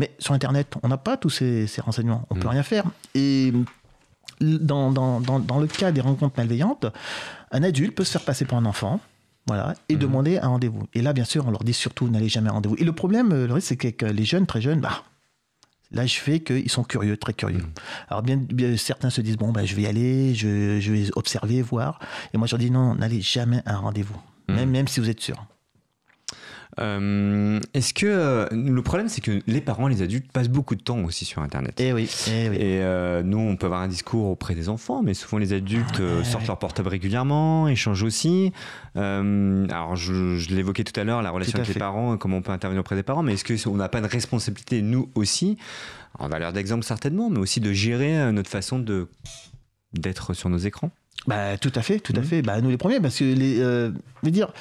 [0.00, 2.50] Mais sur Internet, on n'a pas tous ces, renseignements, on ne peut mmh.
[2.50, 2.84] rien faire.
[3.14, 3.52] Et
[4.40, 6.86] dans, dans, dans, dans, le cas des rencontres malveillantes,
[7.52, 9.00] un adulte peut se faire passer pour un enfant,
[9.46, 10.00] Voilà, et Mhm.
[10.00, 10.82] demander un rendez-vous.
[10.94, 12.74] Et là, bien sûr, on leur dit surtout n'allez jamais à rendez-vous.
[12.78, 15.04] Et le problème, euh, le risque, c'est que les jeunes, très jeunes, bah,
[15.92, 17.58] là, je fais qu'ils sont curieux, très curieux.
[17.58, 17.70] Mhm.
[18.08, 21.04] Alors, bien, bien, certains se disent bon, bah, je vais y aller, je, je vais
[21.14, 22.00] observer, voir.
[22.34, 24.54] Et moi, je leur dis non, n'allez jamais à un rendez-vous, Mhm.
[24.56, 25.46] même, même si vous êtes sûr.
[26.78, 30.82] Euh, Est-ce que euh, le problème, c'est que les parents, les adultes, passent beaucoup de
[30.82, 31.74] temps aussi sur Internet.
[31.80, 32.56] Eh oui, eh oui.
[32.56, 35.98] Et euh, nous, on peut avoir un discours auprès des enfants, mais souvent les adultes
[36.00, 36.24] Ouais.
[36.24, 38.52] sortent leur portable régulièrement, échangent aussi.
[38.94, 42.52] Alors, je, je l'évoquais tout à l'heure, la relation avec les parents, comment on peut
[42.52, 45.56] intervenir auprès des parents, mais est-ce qu'on n'a pas une responsabilité, nous aussi,
[46.18, 49.08] en valeur d'exemple certainement, mais aussi de gérer notre façon de
[49.92, 50.90] d'être sur nos écrans
[51.26, 52.24] Bah, tout à fait, tout à Mhm.
[52.24, 52.42] fait.
[52.42, 54.52] Bah, nous les premiers, parce que les, je veux dire,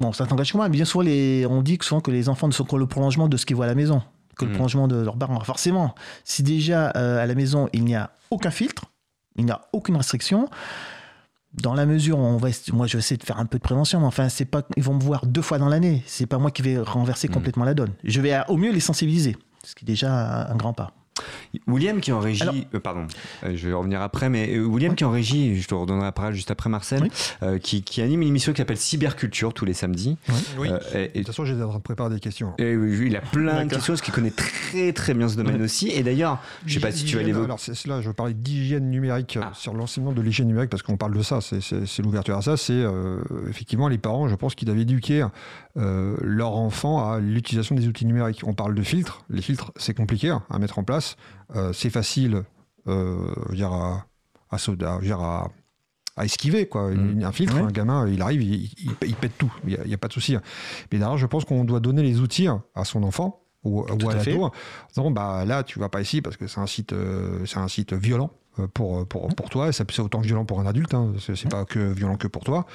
[0.00, 2.28] bon, ça t'engage que moi, mais bien souvent, les, on dit que souvent que les
[2.28, 4.02] enfants ne sont que le prolongement de ce qu'ils voient à la maison,
[4.36, 4.56] que le Mhm.
[4.56, 5.38] prolongement de leurs parents.
[5.40, 8.84] Forcément, si déjà euh, à la maison il n'y a aucun filtre,
[9.36, 10.48] il n'y a aucune restriction.
[11.52, 13.62] Dans la mesure où on va, moi je vais essayer de faire un peu de
[13.62, 16.02] prévention, mais enfin c'est pas, ils vont me voir deux fois dans l'année.
[16.06, 17.34] C'est pas moi qui vais renverser Mhm.
[17.34, 17.90] complètement la donne.
[18.04, 20.92] Je vais à- au mieux les sensibiliser, ce qui est déjà un grand pas.
[21.66, 23.06] William qui est en régie, Alors- euh, pardon,
[23.44, 26.04] euh, je vais revenir après, mais euh, William qui est en régie, je te redonnerai
[26.06, 27.10] la parole juste après Marcel, Oui.
[27.42, 30.16] euh, qui, qui anime une émission qui s'appelle Cyberculture tous les samedis.
[30.58, 30.68] Oui.
[30.70, 32.54] Euh, et- De toute façon, j'étais en train de préparer des questions.
[32.58, 35.88] et il a plein de questions parce qu'il connaît très très bien ce domaine aussi.
[35.88, 37.44] Et d'ailleurs, je sais pas si tu vas l'évoquer.
[37.46, 39.50] Alors, c'est cela, je veux parler d'hygiène numérique, Ah.
[39.54, 42.42] sur l'enseignement de l'hygiène numérique, parce qu'on parle de ça, c'est- c'est c'est l'ouverture à
[42.42, 42.56] ça.
[42.56, 45.26] C'est euh, effectivement les parents, je pense qu'ils doivent éduquer
[45.76, 48.40] euh, leur enfant à l'utilisation des outils numériques.
[48.44, 49.22] On parle de filtres.
[49.30, 51.09] Les filtres, c'est compliqué hein, à mettre en place.
[51.56, 52.42] Euh, c'est facile
[52.86, 54.06] euh, je veux dire, à,
[54.50, 55.50] à, sauter- à- je veux dire, à-
[56.16, 56.90] à esquiver quoi.
[56.90, 57.22] Mm.
[57.24, 57.62] Un filtre, Ouais.
[57.62, 59.52] un gamin, il arrive, il, il- il pète tout.
[59.66, 60.36] Il n'y a, pas de souci.
[60.92, 64.14] Mais derrière, je pense qu'on doit donner les outils à son enfant ou, ou à
[64.14, 64.52] l'ado en
[64.94, 67.68] disant, bah là tu vas pas ici parce que c'est un site euh, c'est un
[67.68, 68.30] site violent
[68.74, 72.16] pour, pour, pour toi c'est autant violent pour un adulte hein, c'est pas que violent
[72.16, 72.66] que pour toi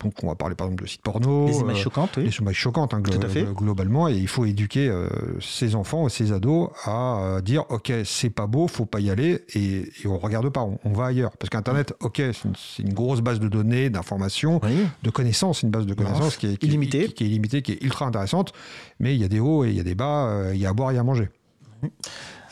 [0.00, 2.24] donc on va parler par exemple de sites porno Les images euh, choquantes, oui.
[2.24, 3.44] les images choquantes hein, glo- fait.
[3.44, 5.08] globalement et il faut éduquer euh,
[5.40, 9.44] ses enfants ses ados à euh, dire ok c'est pas beau faut pas y aller
[9.54, 13.20] et, et on regarde pas on, on va ailleurs parce qu'internet ok c'est une, grosse
[13.20, 14.86] base de données d'informations Oui.
[15.02, 17.06] de connaissances, une base de connaissances qui est, qui Illimitée.
[17.08, 18.52] qui, qui est illimitée, qui est ultra intéressante,
[19.00, 20.66] mais il y a des hauts et il y a des bas, euh, il y
[20.66, 21.28] a à boire et à manger.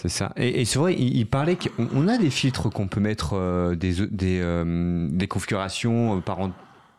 [0.07, 0.33] C'est ça.
[0.37, 3.31] Et, et c'est vrai, il, il parlait qu'on on a des filtres qu'on peut mettre,
[3.35, 6.55] euh, des, des, euh, des configurations euh, parentales.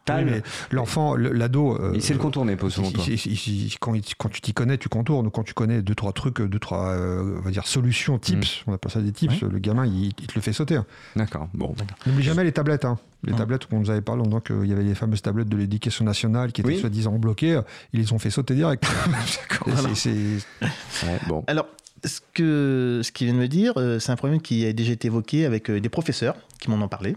[0.10, 3.04] Oui, l'enfant, le- l'ado, euh, il sait le contourner, pas selon il- toi.
[3.08, 5.32] il- il- il- quand, il- quand tu t'y connais, tu contournes.
[5.32, 8.70] Quand tu connais deux trois trucs, deux trois, euh, on va dire solutions, tips, Mm.
[8.70, 9.42] on appelle ça des tips.
[9.42, 10.76] Le gamin, il, il te le fait sauter.
[10.76, 10.86] hein.
[11.16, 11.48] D'accord.
[11.56, 11.74] Bon.
[12.06, 12.86] N'oublie jamais les tablettes.
[12.86, 13.00] hein.
[13.24, 13.38] Les Mm.
[13.38, 16.06] tablettes qu'on nous avait parlé en disant qu'il y avait les fameuses tablettes de l'éducation
[16.06, 16.80] nationale qui étaient Oui.
[16.80, 17.60] soi-disant bloquées.
[17.94, 18.84] Ils les ont fait sauter direct.
[19.96, 21.44] C'est- c'est- Ouais, bon.
[21.48, 21.66] Alors,
[22.06, 24.92] ce que ce qu'il vient de me dire, euh, c'est un problème qui a déjà
[24.94, 27.16] été évoqué avec euh, des professeurs qui m'en ont parlé.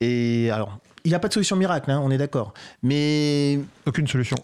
[0.00, 2.54] Et alors, il n'y a pas de solution miracle, hein, on est d'accord.
[2.82, 4.36] Mais Aucune solution.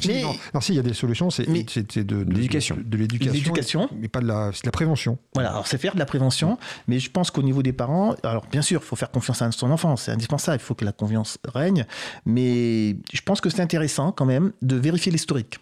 [0.00, 2.24] Si, Mais- non, non, si, il y a des solutions, c'est Mais- c'est- c'est de,
[2.24, 2.76] de- L'éducation.
[2.76, 3.32] De, de l'éducation.
[3.34, 3.88] L'éducation.
[4.00, 5.18] Mais pas de la, c'est de la prévention.
[5.34, 8.46] voilà, alors c'est faire de la prévention, mais je pense qu'au niveau des parents, alors
[8.50, 10.92] bien sûr, il faut faire confiance à son enfant, c'est indispensable, il faut que la
[10.92, 11.84] confiance règne,
[12.24, 15.58] mais je pense que c'est intéressant quand même de vérifier l'historique.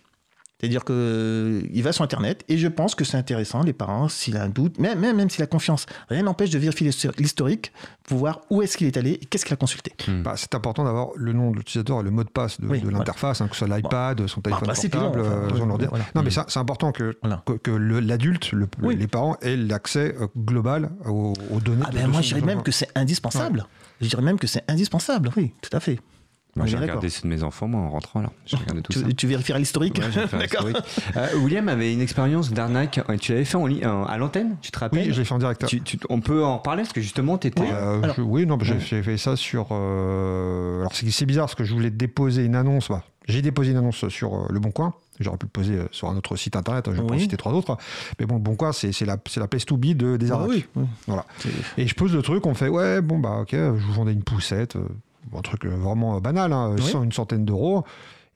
[0.61, 4.43] C'est-à-dire qu'il va sur Internet et je pense que c'est intéressant, les parents, s'il a
[4.43, 8.41] un doute, même, même, même s'il a confiance, rien n'empêche de vérifier l'historique pour voir
[8.51, 9.93] où est-ce qu'il est allé et qu'est-ce qu'il a consulté.
[10.25, 12.79] Bah, c'est important d'avoir le nom de l'utilisateur et le mot de passe de, Oui,
[12.79, 12.99] de voilà.
[12.99, 16.05] l'interface, hein, que ce soit l'iPad, son téléphone principe, portable, enfin, euh, son voilà.
[16.17, 16.31] Non, mais Mm.
[16.31, 17.45] ça, c'est important que, Voilà.
[17.63, 18.97] que, l'adulte, le- Oui.
[18.97, 21.83] les parents aient l'accès euh, global aux, aux données.
[21.87, 23.65] Ah de- ben de moi, je dirais même que c'est indispensable.
[24.01, 26.01] Je dirais même que c'est indispensable, oui, tout à fait.
[26.59, 28.31] Moi, j'ai regardé ceux de mes enfants, moi, en rentrant là.
[28.47, 29.01] J'ai regardé tout ça.
[29.07, 30.67] Tu, tu vérifieras l'historique Ouais, D'accord.
[31.17, 33.01] Euh, William avait une expérience d'arnaque.
[33.09, 35.35] euh, Tu l'avais fait en en- à l'antenne, tu te rappelles Oui, je l'ai fait
[35.35, 35.65] en direct.
[35.67, 37.63] Tu- tu- on peut en parler parce que justement, tu étais.
[37.63, 38.81] Euh, Alors- je- oui, non, j'ai Ouais.
[38.81, 39.69] j'ai fait ça sur.
[39.73, 42.89] euh, alors c'est bizarre parce que je voulais déposer une annonce.
[42.89, 44.95] bah, j'ai déposé une annonce sur euh, Le Bon Coin.
[45.21, 46.87] J'aurais pu le poser euh, sur un autre site internet.
[46.89, 47.77] hein, Je vais pas en citer trois autres.
[48.21, 50.51] Mais bon, Le Bon Coin, c'est la, place to be de, des Ah arnaques.
[50.51, 50.85] oui, oui.
[51.07, 51.25] Voilà.
[51.77, 54.23] Et je pose le truc, on fait ouais, bon bah ok, je vous vendais une
[54.23, 54.85] poussette, euh,
[55.37, 56.93] un truc euh, vraiment banal, hein, Oui.
[57.05, 57.85] une centaine d'euros.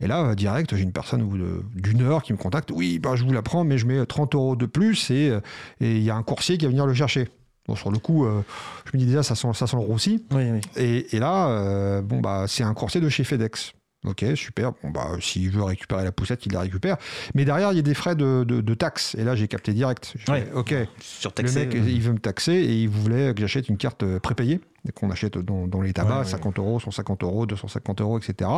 [0.00, 1.28] Et là, euh, direct, j'ai une personne
[1.76, 2.72] d'une heure qui me contacte.
[2.74, 5.40] Oui, bah, je vous la prends, mais je mets 30 euros de plus et euh,
[5.80, 7.28] et il y a un coursier qui va venir le chercher.
[7.68, 8.42] Bon, sur le coup, euh,
[8.86, 10.24] je me dis déjà, ça sent, ça sent le roussi.
[10.32, 10.60] Oui, oui.
[10.76, 13.74] Et, et là, euh, bon, bah, c'est un coursier de chez FedEx.
[14.04, 14.72] Ok, super.
[14.82, 16.96] Bon, bah, s'il veut récupérer la poussette, il la récupère.
[17.34, 19.14] Mais derrière, il y a des frais de, de, de taxes.
[19.16, 20.14] Et là, j'ai capté direct.
[20.18, 20.42] Je Ouais.
[20.46, 23.68] fais, ok, Surtaxé, le mec, euh, il veut me taxer et il voulait que j'achète
[23.68, 24.60] une carte euh, prépayée,
[24.96, 26.30] qu'on achète dans, dans les tabacs, Ouais, ouais.
[26.30, 28.50] 50 euros, 150 euros, 250 euros, etc.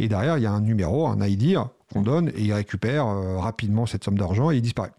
[0.00, 1.56] Et derrière, il y a un numéro, un ID
[1.92, 4.90] qu'on donne et il récupère euh, rapidement cette somme d'argent et il disparaît.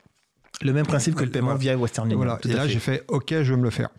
[0.62, 1.60] Le même principe que le paiement Voilà.
[1.60, 2.18] via Western Union.
[2.18, 2.40] voilà.
[2.48, 3.90] Et là, j'ai fait OK, je vais me le faire.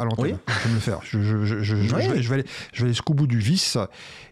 [0.00, 0.32] À l'antenne.
[0.32, 0.34] Oui.
[0.48, 0.98] Je vais me le faire.
[1.02, 1.86] Je, je- je- Oui.
[2.08, 3.76] vais, je vais aller, je vais aller jusqu'au bout du vice.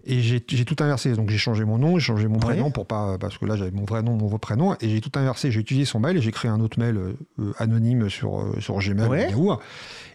[0.05, 1.13] Et j'ai tout inversé.
[1.13, 2.41] Donc j'ai changé mon nom, j'ai changé mon Oui.
[2.41, 3.19] prénom pour pas.
[3.19, 4.75] Parce que là, j'avais mon vrai nom, mon vrai prénom.
[4.81, 5.51] Et j'ai tout inversé.
[5.51, 8.79] J'ai utilisé son mail et j'ai créé un autre mail euh, anonyme sur, euh, sur
[8.79, 9.53] Gmail ou.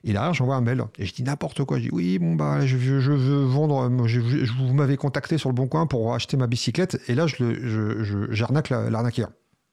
[0.03, 0.83] Et derrière, j'envoie un mail.
[0.97, 1.77] Et je dis n'importe quoi.
[1.77, 3.83] Je dis oui, bon, bah, je, veux- vendre.
[3.83, 6.99] euh, vous m'avez contacté sur le bon coin pour acheter ma bicyclette.
[7.07, 9.29] Et là, je j'arnaque la- l'arnaqueur.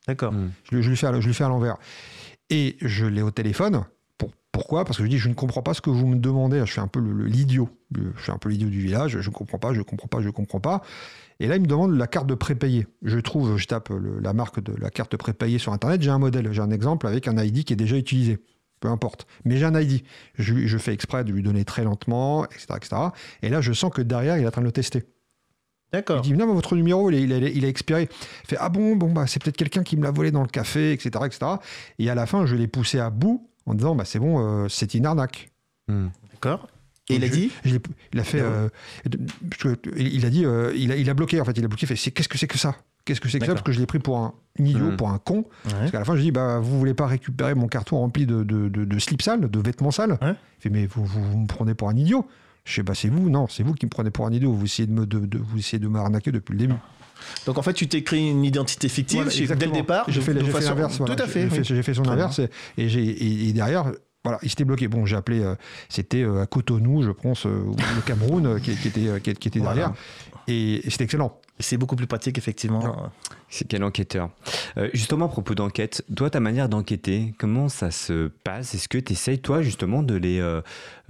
[0.06, 0.32] D'accord.
[0.70, 0.88] Le- je je
[1.28, 1.76] lui fais à l'envers.
[2.50, 3.84] Et je l'ai au téléphone.
[4.60, 6.60] Pour- pourquoi Parce que je dis, je ne comprends pas ce que vous me demandez.
[6.66, 7.68] Je fais un peu l'idiot.
[7.94, 9.18] Je suis un peu l'idiot du village.
[9.20, 10.82] Je ne comprends pas, je ne comprends pas, je ne comprends pas.
[11.40, 12.86] Et là, il me demande la carte de prépayé.
[13.02, 16.02] Je trouve, je tape le- la marque de la carte prépayée sur Internet.
[16.02, 18.38] J'ai un modèle, j'ai un exemple avec un ID qui est déjà utilisé.
[18.80, 19.26] Peu importe.
[19.44, 20.02] Mais j'ai un ID.
[20.38, 22.96] Je, fais exprès de lui donner très lentement, etc., etc.
[23.42, 24.98] Et là, je sens que derrière, il est en train de le tester.
[25.92, 26.20] Il D'accord.
[26.20, 28.08] dit non mais votre numéro il est, il est- il est expiré.
[28.44, 30.46] Il fait ah bon bon bah c'est peut-être quelqu'un qui me l'a volé dans le
[30.48, 31.38] café etc etc.
[31.98, 34.68] Et à la fin je l'ai poussé à bout en disant bah c'est bon euh,
[34.68, 35.50] c'est une arnaque.
[35.88, 36.08] Hmm.
[36.32, 36.68] D'accord.
[37.08, 37.76] Et il a dit je
[38.12, 38.68] il a fait euh,
[39.50, 41.68] parce que il a dit euh, il, a, il a bloqué en fait il a
[41.68, 42.76] bloqué fait c'est- qu'est-ce que c'est que ça?
[43.04, 43.52] Qu'est-ce que c'est que ça?
[43.54, 44.96] Parce que je l'ai pris pour un idiot Mhm.
[44.96, 45.72] pour un con Ouais.
[45.72, 48.44] parce qu'à la fin je dis bah vous voulez pas récupérer mon carton rempli de,
[48.44, 50.18] de, de, de slip sales de vêtements sales?
[50.22, 50.34] Ouais.
[50.58, 52.26] il fait mais vous, vous, vous me prenez pour un idiot.
[52.64, 54.64] Je sais bah c'est vous non c'est vous qui me prenez pour un idiot vous
[54.66, 56.74] essayez de me de, de- vous essayez de m'arnaquer depuis le début.
[57.46, 60.04] Donc en fait, tu t'es créé une identité fictive Voilà, dès le départ.
[60.08, 60.98] J'ai fait, fait l'inverse.
[60.98, 61.14] voilà.
[61.14, 61.48] Tout à fait.
[61.50, 61.82] J'ai fait, oui.
[61.82, 62.48] fait son inverse et,
[62.84, 64.86] et et- derrière, voilà, il s'était bloqué.
[64.88, 65.54] Bon, j'ai appelé, euh,
[65.88, 69.18] c'était euh, à Cotonou, je pense, euh, ou le Cameroun, euh, qui, qui était, euh,
[69.18, 69.94] qui, qui était Voilà.
[70.48, 71.38] Et, et c'était excellent.
[71.58, 73.10] Et C'est beaucoup plus pratique, effectivement.
[73.50, 74.30] C'est quel enquêteur.
[74.78, 78.74] Euh, justement, à propos d'enquête, toi, ta manière d'enquêter, comment ça se passe?
[78.74, 80.62] Est-ce que tu essayes, toi, justement, de les, euh,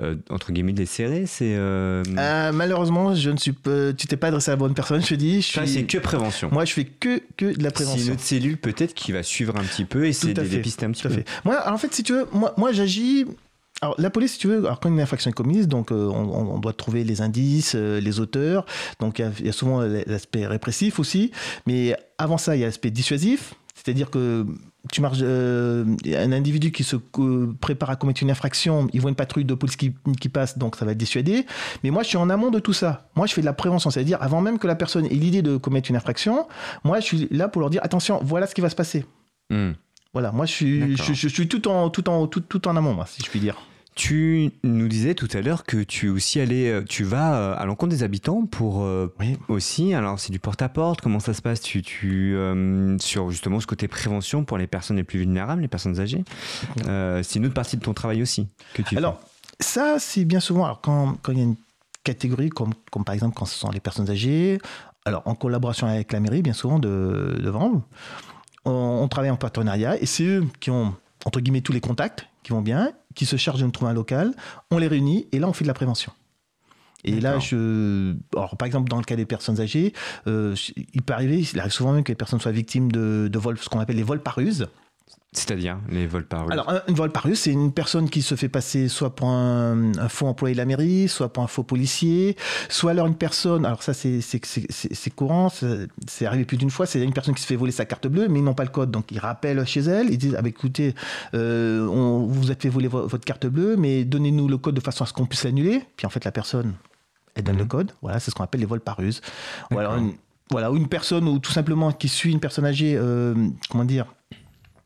[0.03, 1.27] euh, entre guillemets, de les serrer?
[1.27, 3.93] C'est euh, Euh, malheureusement, je ne suis pas.
[3.93, 5.01] Tu t'es pas adressé à la bonne personne.
[5.03, 5.37] Je te dis.
[5.43, 6.49] Je suis- c'est que prévention.
[6.51, 8.07] Moi, je fais que que de la C'est prévention.
[8.07, 10.91] une autre cellule, peut-être, qui va suivre un petit peu, essayer Tout de dépister un
[10.91, 11.11] petit peu.
[11.11, 11.25] fait.
[11.45, 13.25] Moi, en fait, si tu veux, moi, moi j'agis.
[13.83, 16.59] Alors, la police, si tu veux, alors quand une infraction est commise, donc euh, on,
[16.59, 18.67] doit trouver les indices, euh, les auteurs.
[19.01, 21.31] Donc, il y a- il y, a souvent l'aspect répressif aussi.
[21.67, 23.55] Mais avant ça, il y a l'aspect dissuasif.
[23.75, 24.45] C'est-à-dire que
[24.93, 29.09] tu marches, euh, un individu qui se euh, prépare à commettre une infraction, il voit
[29.09, 31.47] une patrouille de police qui, qui passe, donc ça va être dissuadé.
[31.83, 33.09] Mais moi, je suis en amont de tout ça.
[33.17, 35.57] Moi, je fais de la prévention, c'est-à-dire avant même que la personne ait l'idée de
[35.57, 36.47] commettre une infraction,
[36.85, 39.07] moi, je suis là pour leur dire attention, voilà ce qui va se passer.
[39.49, 39.71] Hmm.
[40.13, 41.07] Voilà, moi je suis, D'accord.
[41.07, 43.41] je, je suis tout en, tout en, tout, tout en amont, moi, si je puis
[43.41, 43.57] dire.
[43.97, 47.67] Tu nous disais tout à l'heure que tu aussi allais, euh, tu vas euh, à
[47.67, 49.37] l'encontre des habitants pour euh, Oui.
[49.49, 49.93] aussi.
[49.95, 51.01] Alors c'est du porte-à-porte.
[51.01, 51.61] Comment ça se passe?
[51.61, 55.69] Tu, tu euh, sur justement ce côté prévention pour les personnes les plus vulnérables, les
[55.69, 56.25] personnes âgées.
[56.87, 59.21] Euh, c'est une autre partie de ton travail aussi que tu Alors,
[59.59, 61.57] ça, c'est bien souvent, alors quand, quand il y a une
[62.03, 64.59] catégorie, comme, comme par exemple quand ce sont les personnes âgées,
[65.05, 67.53] alors en collaboration avec la mairie, bien souvent, de, de
[68.65, 72.53] on travaille en partenariat et c'est eux qui ont, entre guillemets, tous les contacts qui
[72.53, 74.35] vont bien, qui se chargent de trouver un local,
[74.71, 76.13] on les réunit et là, on fait de la prévention.
[77.05, 78.15] Et là, je.
[78.37, 79.95] Alors, par exemple, dans le cas des personnes âgées,
[80.27, 80.55] euh,
[80.93, 83.59] il peut arriver, il arrive souvent même que les personnes soient victimes de, de vols,
[83.59, 84.69] ce qu'on appelle les vols par ruse.
[85.33, 86.53] C'est-à-dire les vols par rue.
[86.53, 89.93] Alors, un, un vol par c'est une personne qui se fait passer soit pour un,
[89.97, 92.37] un faux employé de la mairie, soit pour un faux policier,
[92.69, 94.21] soit alors une personne, alors ça c'est
[95.15, 97.85] courant, c'est c'est arrivé plus d'une fois, c'est une personne qui se fait voler sa
[97.85, 100.35] carte bleue, mais ils n'ont pas le code, donc ils rappellent chez elle, ils disent,
[100.37, 100.97] ah, bah, écoutez,
[101.35, 104.81] euh, on vous a fait voler vo- votre carte bleue, mais donnez-nous le code de
[104.81, 106.75] façon à ce qu'on puisse l'annuler, puis en fait la personne,
[107.37, 107.61] elle donne Mhm.
[107.63, 109.21] le code, voilà, c'est ce qu'on appelle les vols par ruse.
[109.71, 110.15] Ou alors une,
[110.51, 113.35] voilà, ou une personne, ou tout simplement qui suit une personne âgée, euh,
[113.71, 114.07] comment dire,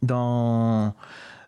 [0.06, 0.94] dans,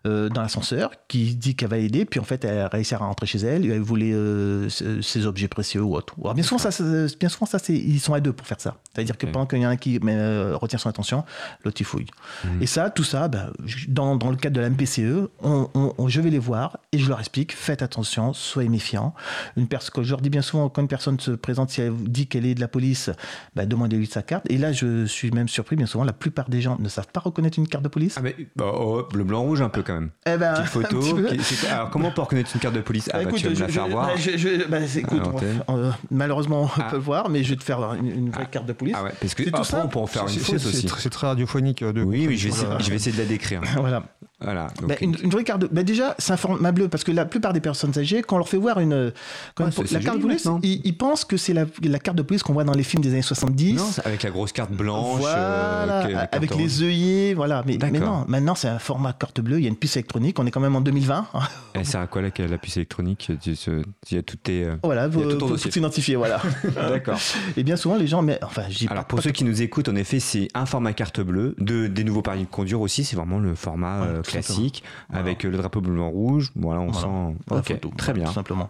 [0.05, 3.25] euh, dans l'ascenseur, qui dit qu'elle va aider, puis en fait, elle réussit à rentrer
[3.25, 6.13] chez elle, et elle voulait euh, ses objets précieux ou autre.
[6.21, 6.69] Alors, bien souvent, ça,
[7.19, 8.77] bien souvent, ça, c'est, ils sont à deux pour faire ça.
[8.93, 11.23] C'est-à-dire que pendant qu'il y en a un qui euh, retient son attention,
[11.65, 12.05] l'autre il fouille.
[12.45, 12.61] Mhm.
[12.61, 13.29] Et ça, tout ça,
[13.65, 16.77] je- dans, dans le cadre de la MPCE, on, on- on- je vais les voir
[16.93, 19.13] et je leur explique, faites attention, soyez méfiants.
[19.57, 21.93] Une personne, que je leur dis bien souvent, quand une personne se présente, si elle
[21.93, 23.09] dit qu'elle est de la police,
[23.55, 24.45] ben, demandez-lui sa carte.
[24.49, 27.19] Et là, je suis même surpris, bien souvent, la plupart des gens ne savent pas
[27.19, 28.15] reconnaître une carte de police.
[28.17, 30.11] Ah, mais, bah, oh, le blanc-rouge un peu quand même.
[30.25, 30.99] Eh ben, Petite photo.
[31.15, 33.09] petit alors comment on peut reconnaître une carte de police?
[33.13, 34.07] Ah Bah, bah, écoute, tu vas me la faire je- voir.
[34.07, 35.21] bah, je- je- bah, écoute,
[35.67, 36.87] on euh, malheureusement, on Ah.
[36.89, 38.95] peut le voir, mais je vais te faire une, une vraie carte de police.
[38.97, 40.81] Ah ouais, parce que C'est tout après on peut en faire une fausse aussi.
[40.83, 41.81] C'est tr- c'est très radiophonique.
[41.83, 42.81] euh, De Oui, oui, je vais, essayer, Voilà.
[42.81, 43.61] je vais essayer de la décrire.
[43.77, 44.03] Voilà.
[44.39, 44.67] Voilà.
[44.79, 45.67] donc, Bah, une, une vraie carte de.
[45.71, 48.39] bah, déjà, c'est un format bleu parce que la plupart des personnes âgées, quand on
[48.39, 49.11] leur fait voir une,
[49.55, 51.97] quand Ouais, une- c'est- la carte de police, ils, ils pensent que c'est la, la
[51.99, 53.73] carte de police qu'on voit dans les films des années 70.
[53.73, 55.21] non, avec la grosse carte blanche.
[55.25, 57.63] euh, Voilà, que- la carte avec les œillets, voilà.
[57.65, 60.37] Mais, mais non, maintenant c'est un format carte bleue, il y a une puce électronique,
[60.39, 61.25] on est quand même en 2020.
[61.73, 64.63] Elle sert à quoi la, la puce électronique Il y a toutes tes.
[64.65, 65.71] euh, voilà, pour, tout dossier.
[65.71, 66.41] s'identifier, voilà.
[66.75, 67.17] D'accord.
[67.55, 69.89] Et bien souvent, les gens, mais enfin, Alors pas- pour pas ceux qui nous écoutent,
[69.89, 71.55] en effet, c'est un format carte bleue.
[71.57, 74.26] De, des nouveaux permis de conduire aussi, c'est vraiment le format Voilà, euh, tout tout
[74.31, 75.21] classique, Voilà.
[75.23, 76.51] avec euh, le drapeau bleu blanc rouge.
[76.55, 77.07] Voilà, on Voilà.
[77.07, 77.37] sent.
[77.51, 78.25] La Ok, photo, très bien.
[78.25, 78.69] Tout simplement.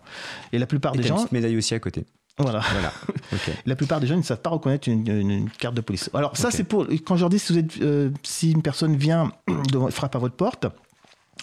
[0.53, 2.05] Et la plupart Et des t'as une gens, petite médaille aussi à côté.
[2.38, 2.60] voilà.
[2.72, 2.93] Voilà.
[3.66, 6.10] La plupart des gens ne savent pas reconnaître une, une- une carte de police.
[6.14, 8.95] Alors ça, c'est pour quand je leur dis si, vous êtes, euh, si une personne
[8.95, 9.32] vient
[9.72, 10.68] devant, frappe à votre porte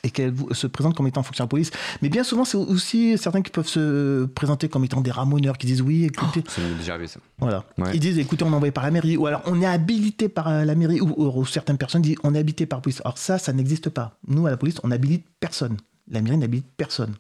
[0.03, 1.71] et qu'elle vous- se présente comme étant fonctionnaire de police.
[2.03, 5.67] Mais bien souvent, c'est aussi certains qui peuvent se présenter comme étant des ramoneurs, qui
[5.67, 7.21] disent oui, écoutez, Ça m'est déjà arrivé ça.
[7.39, 7.65] voilà.
[7.79, 7.91] Ouais.
[7.95, 10.49] Ils disent écoutez, on est envoyé par la mairie, ou alors on est habilité par
[10.49, 13.01] euh, la mairie, ou, ou- ou certaines personnes disent on est habilité par la police.
[13.05, 14.19] Alors ça, ça n'existe pas.
[14.27, 15.77] Nous, à la police, on n'habilite personne.
[16.11, 17.15] La mairie n'habilite personne.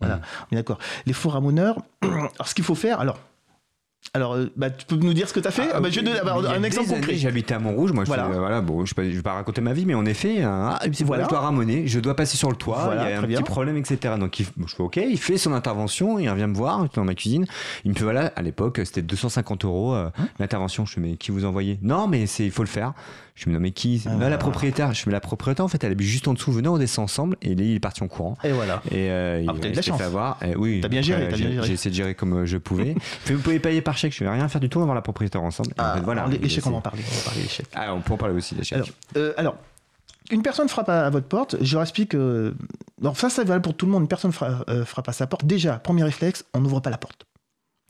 [0.00, 0.20] Voilà, Mmh.
[0.50, 0.78] on est d'accord.
[1.06, 3.18] Les faux ramoneurs, alors ce qu'il faut faire, alors.
[4.12, 6.00] Alors, euh, bah, tu peux nous dire ce que tu as fait Ah, bah, Je
[6.00, 7.14] vais donner un exemple concret.
[7.14, 8.28] J'habitais à Montrouge, moi je Voilà.
[8.28, 10.84] fais- voilà, bon, je ne vais, pas raconter ma vie, mais en effet, hein, ah,
[11.04, 11.24] Voilà.
[11.24, 13.42] je dois ramoner, je dois passer sur le toit, Voilà, il y a un petit
[13.44, 14.14] problème, etc.
[14.18, 17.04] Donc il, bon, je fais OK, il fait son intervention, il revient me voir dans
[17.04, 17.46] ma cuisine,
[17.84, 20.86] il me fait voilà, à l'époque c'était 250 euros euh, Hein l'intervention.
[20.86, 22.94] Je fais mais qui vous envoyez Non, mais il faut le faire.
[23.42, 24.28] Je me dis non mais qui Ah, Bah.
[24.28, 24.92] La propriétaire?
[24.92, 27.04] Je fais mais la propriétaire en fait elle habite juste en dessous, venez on descend
[27.04, 28.36] ensemble et il est parti en courant.
[28.44, 28.82] Et voilà.
[28.90, 29.98] Et euh, Ah, il de il la chance.
[29.98, 30.36] fait avoir.
[30.44, 32.94] Et oui, T'as bien géré, j'ai- essayé de gérer comme euh, je pouvais.
[33.26, 34.14] Vous pouvez payer par chèque.
[34.14, 35.70] Je vais rien faire du tout, on va voir la propriétaire ensemble.
[35.78, 36.26] En Ah, fait, voilà.
[36.26, 37.02] les, chèques, on va en parler.
[37.10, 37.68] On va parler des chèques.
[37.74, 38.76] ah, on peut en parler aussi des chèques.
[38.76, 39.56] Alors, euh, alors,
[40.30, 42.14] une personne frappe à, votre porte, je leur explique.
[42.14, 42.52] euh,
[43.00, 44.02] alors, ça, ça valable pour tout le monde.
[44.02, 44.32] Une personne
[44.68, 45.44] euh, frappe à sa porte.
[45.46, 47.24] Déjà, premier réflexe, on n'ouvre pas la porte.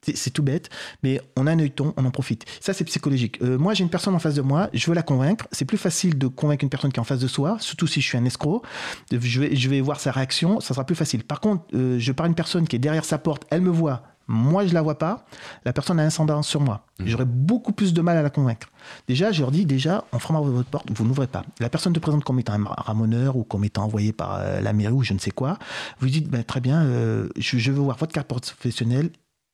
[0.02, 0.70] C'est- tout bête,
[1.02, 2.44] mais on a un œilleton, on en profite.
[2.60, 3.38] Ça, c'est psychologique.
[3.42, 5.48] Euh, moi, j'ai une personne en face de moi, je veux la convaincre.
[5.50, 8.00] C'est plus facile de convaincre une personne qui est en face de soi, surtout si
[8.00, 8.62] je suis un escroc.
[9.10, 11.24] Je vais, je vais voir sa réaction, ça sera plus facile.
[11.24, 13.70] Par contre, euh, je parle à une personne qui est derrière sa porte, elle me
[13.70, 15.24] voit, moi je la vois pas,
[15.64, 16.86] la personne a un ascendant sur moi.
[17.04, 18.68] J'aurais beaucoup plus de mal à la convaincre.
[19.08, 21.44] Déjà, je leur dis, déjà, en frappant votre porte, vous n'ouvrez pas.
[21.58, 24.72] La personne te présente comme étant un ramoneur ou comme étant envoyé par euh, la
[24.72, 25.58] mairie ou je ne sais quoi.
[25.98, 29.10] Vous dites, ben, très bien, euh, je, je veux voir votre carte professionnelle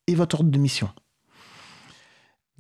[0.06, 0.88] et votre ordre de mission.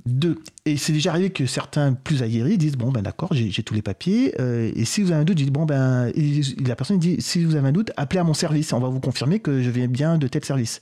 [0.04, 0.38] Deux.
[0.66, 3.82] Et c'est déjà arrivé que certains plus aguerris disent bon ben d'accord j'ai tous les
[3.82, 7.16] papiers euh, et si vous avez un doute dites bon ben et la personne dit
[7.18, 9.70] si vous avez un doute appelez à mon service on va vous confirmer que je
[9.70, 10.80] viens bien de tel service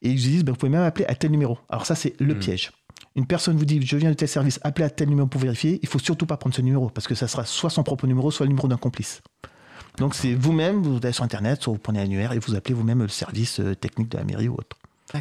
[0.00, 2.34] et ils disent ben, vous pouvez même appeler à tel numéro alors ça c'est le
[2.34, 2.38] Hmm.
[2.38, 2.70] piège
[3.14, 5.78] une personne vous dit je viens de tel service appelez à tel numéro pour vérifier
[5.82, 8.30] il faut surtout pas prendre ce numéro parce que ça sera soit son propre numéro
[8.30, 9.22] soit le numéro d'un complice
[9.98, 13.02] donc c'est vous-même vous allez sur internet soit vous prenez l'annuaire et vous appelez vous-même
[13.02, 14.78] le service euh, technique de la mairie ou autre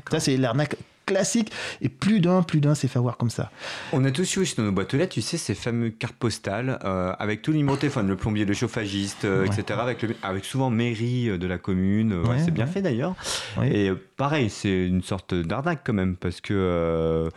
[0.10, 0.76] ça c'est l'arnaque
[1.06, 3.52] classique et plus d'un plus d'un s'est fait avoir comme ça
[3.92, 6.16] On a tous eu aussi dans nos boîtes aux lettres, tu sais, ces fameux cartes
[6.16, 9.48] postales euh, avec tout le numéro de téléphone, le plombier, le chauffagiste, euh, Ouais.
[9.48, 9.80] etc.
[9.82, 12.14] Avec, le- avec souvent mairie euh, de la commune.
[12.14, 12.72] ouais, Ouais, c'est bien ouais.
[12.72, 13.16] fait d'ailleurs.
[13.64, 16.54] Et pareil, c'est une sorte d'arnaque quand même parce que.
[16.56, 17.30] euh,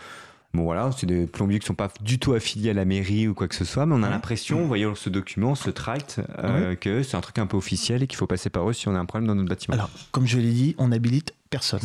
[0.54, 3.34] Bon voilà, c'est des plombiers qui sont pas du tout affiliés à la mairie ou
[3.34, 6.76] quoi que ce soit, mais on a l'impression, en voyant ce document, ce tract, euh,
[6.76, 8.94] que c'est un truc un peu officiel et qu'il faut passer par eux si on
[8.94, 9.74] a un problème dans notre bâtiment.
[9.74, 11.80] alors comme je l'ai dit on n'habilite personne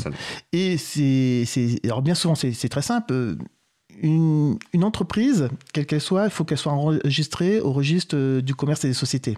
[0.53, 1.45] Et c'est,
[1.83, 3.37] alors bien souvent, c'est, très simple.
[4.01, 8.55] Une, une entreprise, quelle qu'elle soit, il faut qu'elle soit enregistrée au registre euh, du
[8.55, 9.37] commerce et des sociétés.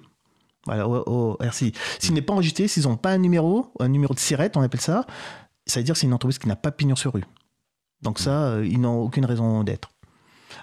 [0.66, 1.72] Voilà, au, au RCI.
[2.00, 4.82] S'il n'est pas enregistré, s'ils n'ont pas un numéro, un numéro de SIRET, on appelle
[4.82, 5.06] ça,
[5.66, 7.24] ça veut dire que c'est une entreprise qui n'a pas pignon sur rue.
[8.02, 9.90] Donc ça, euh, ils n'ont aucune raison d'être.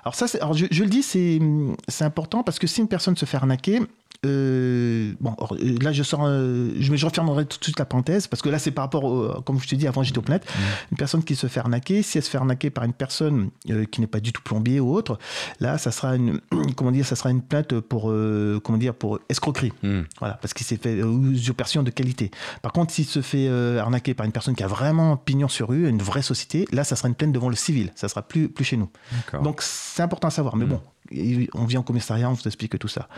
[0.05, 1.41] Alors ça, c'est- alors je, je le dis, c'est,
[1.89, 3.81] c'est important parce que si une personne se fait arnaquer,
[4.27, 7.85] euh, bon, or, euh, là je sors, euh, je, je refermerai tout de suite la
[7.85, 10.23] parenthèse parce que là c'est par rapport, au- comme je te dis avant j'étais au
[10.23, 10.45] planète,
[10.91, 13.85] une personne qui se fait arnaquer, si elle se fait arnaquer par une personne euh,
[13.85, 15.19] qui n'est pas du tout plombier ou autre,
[15.61, 16.41] là ça sera une,
[16.77, 18.13] comment dire, ça sera une plainte pour,
[18.65, 19.73] comment dire, pour escroquerie.
[19.85, 20.03] Hmm.
[20.19, 22.31] Voilà, parce qu'il s'est fait usurpation de qualité.
[22.63, 23.49] Par contre, s'il se fait
[23.79, 26.97] arnaquer par une personne qui a vraiment pignon sur rue, une vraie société, là, ça
[26.97, 27.93] sera une plainte devant le civil.
[27.95, 28.89] Ça sera plus, plus chez nous.
[29.45, 30.57] Donc, c'est important à savoir.
[30.57, 30.69] Mais Mm.
[30.69, 30.81] bon,
[31.55, 33.09] on vient au commissariat, on vous explique tout ça.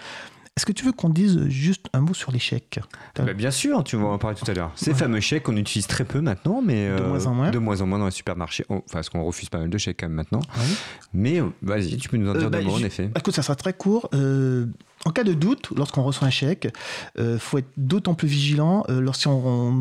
[0.61, 2.81] Est-ce que tu veux qu'on dise juste un mot sur les chèques
[3.17, 4.73] Bah, bien sûr, tu vas en parler tout à l'heure.
[4.75, 4.95] Ces Ouais.
[4.99, 7.51] fameux chèques qu'on utilise très peu maintenant, mais De euh, moins en moins.
[7.51, 8.67] de moins en moins dans les supermarchés.
[8.69, 10.41] Enfin, parce qu'on refuse pas mal de chèques quand même maintenant.
[10.59, 10.75] Oui.
[11.15, 13.11] Mais euh, vas-y, tu peux nous en dire Euh, bah, mots en effet.
[13.17, 14.11] Écoute, ça sera très court.
[14.13, 14.67] Euh,
[15.07, 16.69] en cas de doute, lorsqu'on reçoit un chèque,
[17.17, 19.31] il faut être d'autant plus vigilant euh, lorsqu'on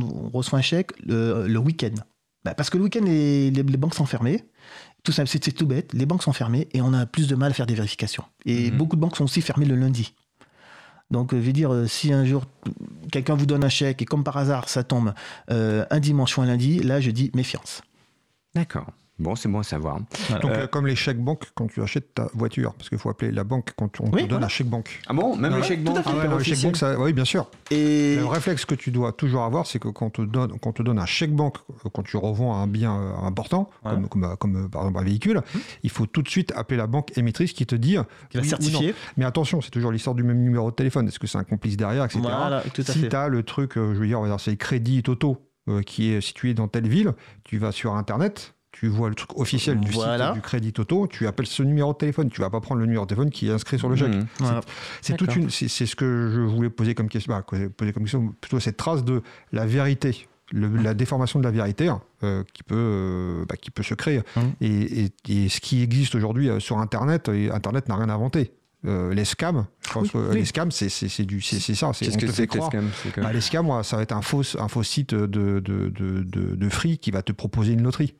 [0.01, 1.95] on reçoit un chèque le, le week-end.
[2.45, 4.45] Bah, parce que le week-end, les, les- les banques sont fermées.
[5.03, 5.91] Tout simple, c'est c'est tout bête.
[5.93, 8.23] Les banques sont fermées et on a plus de mal à faire des vérifications.
[8.45, 8.77] Et Mhm.
[8.77, 10.13] beaucoup de banques sont aussi fermées le lundi.
[11.11, 12.45] Donc, euh, je veux dire, euh, si un jour
[13.11, 15.13] quelqu'un vous donne un chèque et comme par hasard ça tombe
[15.49, 17.81] euh, un dimanche ou un lundi, là je dis méfiance.
[18.53, 18.87] D'accord.
[19.19, 19.97] Bon, c'est bon à savoir.
[19.99, 20.09] Donc,
[20.45, 23.31] Euh, euh, comme les chèques banques quand tu achètes ta voiture, parce qu'il faut appeler
[23.31, 24.45] la banque quand on Oui, te donne voilà.
[24.45, 25.01] un chèque banque.
[25.07, 26.09] Ah bon, même Ouais, le chèque tout à banque fait.
[26.11, 27.49] hyper Ah ouais, le chèque banque, ça, oui, bien sûr.
[27.69, 30.69] Et Le réflexe que tu dois toujours avoir, c'est que quand on te donne, quand
[30.69, 33.91] on te donne un chèque banque, euh, quand tu revends un bien euh, important, Ouais.
[33.91, 35.41] comme, comme, comme, par exemple un véhicule,
[35.83, 37.97] il faut tout de suite appeler la banque émettrice qui te dit.
[38.29, 38.87] qui va oui ou certifier.
[38.87, 38.93] non.
[39.17, 41.07] Mais attention, c'est toujours l'histoire du même numéro de téléphone.
[41.07, 42.19] Est-ce que c'est un complice derrière, etc.
[42.21, 45.03] Voilà, tout à si tu as le truc, euh, je veux dire, c'est le crédit
[45.03, 47.13] Toto euh, qui est situé dans telle ville,
[47.43, 50.27] tu vas sur Internet, tu vois le truc officiel du Voilà.
[50.27, 52.29] site du Crédit Auto, tu appelles ce numéro de téléphone.
[52.29, 54.15] Tu vas pas prendre le numéro de téléphone qui est inscrit sur le chèque.
[54.15, 54.25] Mhm.
[54.39, 54.61] Voilà.
[55.01, 55.43] C'est toute D'accord.
[55.43, 58.77] une, c'est ce que je voulais poser comme question, bah, poser comme question, plutôt cette
[58.77, 59.21] trace de
[59.51, 61.91] la vérité, le- la déformation de la vérité
[62.23, 64.21] euh, qui peut, euh, bah, qui peut se créer.
[64.37, 64.53] Mhm.
[64.61, 68.53] Et, et- et ce qui existe aujourd'hui euh, sur Internet, et Internet n'a rien inventé.
[68.85, 70.35] Euh, les scams, je pense Oui, que oui.
[70.35, 71.91] les scams, c'est du, c'est ça.
[71.93, 72.69] c'est- on que c'est que les croire.
[72.71, 72.89] scams
[73.21, 76.55] Bah, les scams, ça va être un faux, un faux site de, de, de, de,
[76.55, 78.15] de free qui va te proposer une loterie.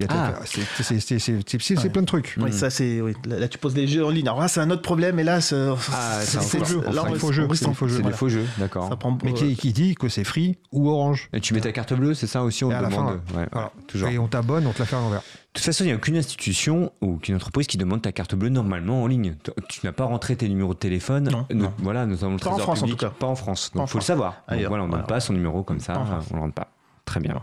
[0.00, 0.32] Il Ah.
[0.44, 2.36] c'est- plein de trucs.
[2.40, 3.00] Oui, ça c'est.
[3.00, 3.14] Oui.
[3.26, 4.28] Là, là, tu poses les jeux en ligne.
[4.28, 5.18] Alors là, c'est un autre problème.
[5.18, 5.56] Et là, c'est.
[5.92, 6.80] Ah, jeu.
[6.82, 7.96] Là, C'est on- faux jeu, c'est faux jeu.
[7.96, 8.96] C'est des faux jeux, d'accord.
[8.96, 9.18] Prend.
[9.24, 11.28] Mais qui, qui dit que c'est free ou orange.
[11.32, 12.92] Et tu mets ta carte bleue, c'est ça aussi, on te demande.
[12.92, 13.72] fin, ouais, Voilà.
[13.88, 14.08] toujours.
[14.08, 15.18] Et on t'abonne, on te la fait à l'envers.
[15.20, 15.24] De
[15.54, 18.50] toute façon, il n'y a aucune institution ou aucune entreprise qui demande ta carte bleue
[18.50, 19.34] normalement en ligne.
[19.68, 21.28] Tu- n'as pas rentré tes numéros de téléphone.
[21.28, 21.72] Non, Euh, non.
[21.78, 23.10] Voilà, notamment le Pas en France, en tout cas.
[23.10, 23.72] Pas en France.
[23.74, 24.44] Donc, faut le savoir.
[24.48, 26.00] Donc, voilà, on ne donne pas son numéro comme ça.
[26.30, 26.68] On ne rentre pas.
[27.04, 27.42] Très bien.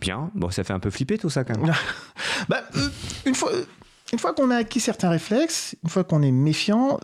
[0.00, 0.30] Bien.
[0.34, 1.74] Bon, ça fait un peu flipper tout ça quand même.
[2.48, 2.88] Bah, euh,
[3.26, 3.50] une fois,
[4.12, 6.98] une fois qu'on a acquis certains réflexes, une fois qu'on est méfiant,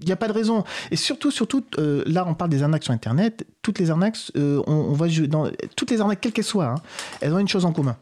[0.00, 0.64] il n'y a pas de raison.
[0.90, 3.46] Et surtout, surtout, euh, là, on parle des arnaques sur Internet.
[3.62, 4.96] Toutes les arnaques, euh, on,
[5.26, 6.82] dans toutes les arnaques, quelles qu'elles soient, hein,
[7.20, 7.96] elles ont une chose en commun.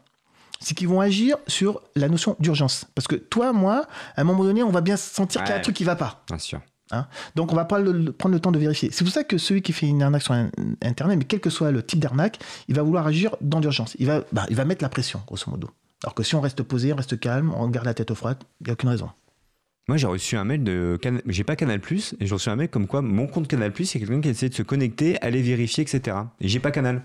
[0.59, 2.85] C'est qu'ils vont agir sur la notion d'urgence.
[2.95, 5.57] Parce que toi, moi, à un moment donné, on va bien sentir qu'il y a
[5.57, 6.23] un truc qui va pas.
[6.27, 6.61] Bien sûr.
[7.35, 7.81] Donc, on va pas
[8.17, 8.89] prendre le temps de vérifier.
[8.91, 10.33] C'est pour ça que celui qui fait une arnaque sur
[10.81, 13.95] Internet, mais quel que soit le type d'arnaque, il va vouloir agir dans l'urgence.
[13.99, 15.69] Il va, bah, il va mettre la pression, grosso modo.
[16.03, 18.33] Alors que si on reste posé, on reste calme, on garde la tête au froid,
[18.61, 19.09] il n'y a aucune raison.
[19.87, 20.97] Moi, j'ai reçu un mail de.
[21.01, 23.71] Can- J'ai pas Canal Plus et j'ai reçu un mail comme quoi mon compte Canal
[23.73, 26.15] Plus, il y a quelqu'un qui essaie de se connecter, aller vérifier, etc.
[26.39, 27.01] Et j'ai pas Canal.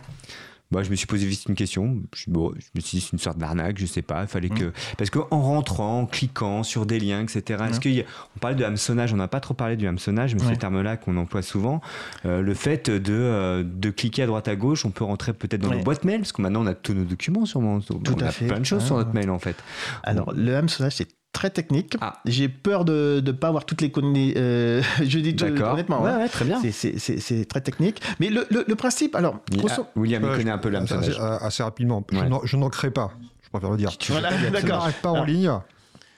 [0.70, 1.96] Bah, je me suis posé vite une question.
[2.14, 4.22] Je, bon, je me suis dit, c'est une sorte d'arnaque, je sais pas.
[4.22, 4.72] Il fallait que.
[4.98, 7.64] Parce qu'en rentrant, en cliquant sur des liens, etc.
[7.70, 8.04] Est-ce qu'il y a-
[8.36, 10.98] On parle de hameçonnage, on n'a pas trop parlé du hameçonnage, mais c'est le terme-là
[10.98, 11.80] qu'on emploie souvent.
[12.26, 15.62] Euh, le fait de, euh, de cliquer à droite à gauche, on peut rentrer peut-être
[15.62, 15.78] dans Ouais.
[15.78, 17.80] nos boîtes mail, parce que maintenant on a tous nos documents sur mon.
[17.80, 18.46] Tout on à a fait.
[18.46, 18.98] plein de choses sur Ah.
[19.04, 19.56] notre mail en fait.
[20.02, 21.96] Alors, le hameçonnage, c'est très technique.
[22.00, 22.14] Ah.
[22.24, 24.84] J'ai peur de ne pas avoir toutes les connaissances.
[25.02, 26.02] je dis honnêtement.
[26.02, 26.18] Ouais, hein.
[26.18, 26.60] ouais, très bien.
[26.72, 28.00] C'est- très technique.
[28.20, 31.18] Mais le, le- le principe, alors, grosso- Ah, William, il connaît un peu assez, l'hameçonnage.
[31.18, 32.04] assez- assez rapidement.
[32.10, 32.28] Je Ouais.
[32.28, 33.12] n'en- Je n'en crée pas,
[33.42, 33.90] je préfère le dire.
[34.08, 34.88] Voilà, d'accord.
[35.02, 35.26] pas en Ah.
[35.26, 35.52] ligne.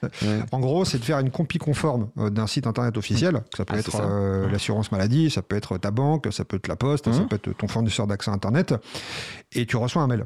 [0.03, 0.09] Ouais.
[0.53, 3.43] En gros, c'est de faire une copie conforme euh, d'un site internet officiel.
[3.55, 6.69] Ça peut Ah, être euh, l'assurance maladie, ça peut être ta banque, ça peut être
[6.69, 7.13] la poste, Mhm.
[7.13, 8.75] ça peut être ton fournisseur d'accès internet.
[9.53, 10.25] Et tu reçois un mail.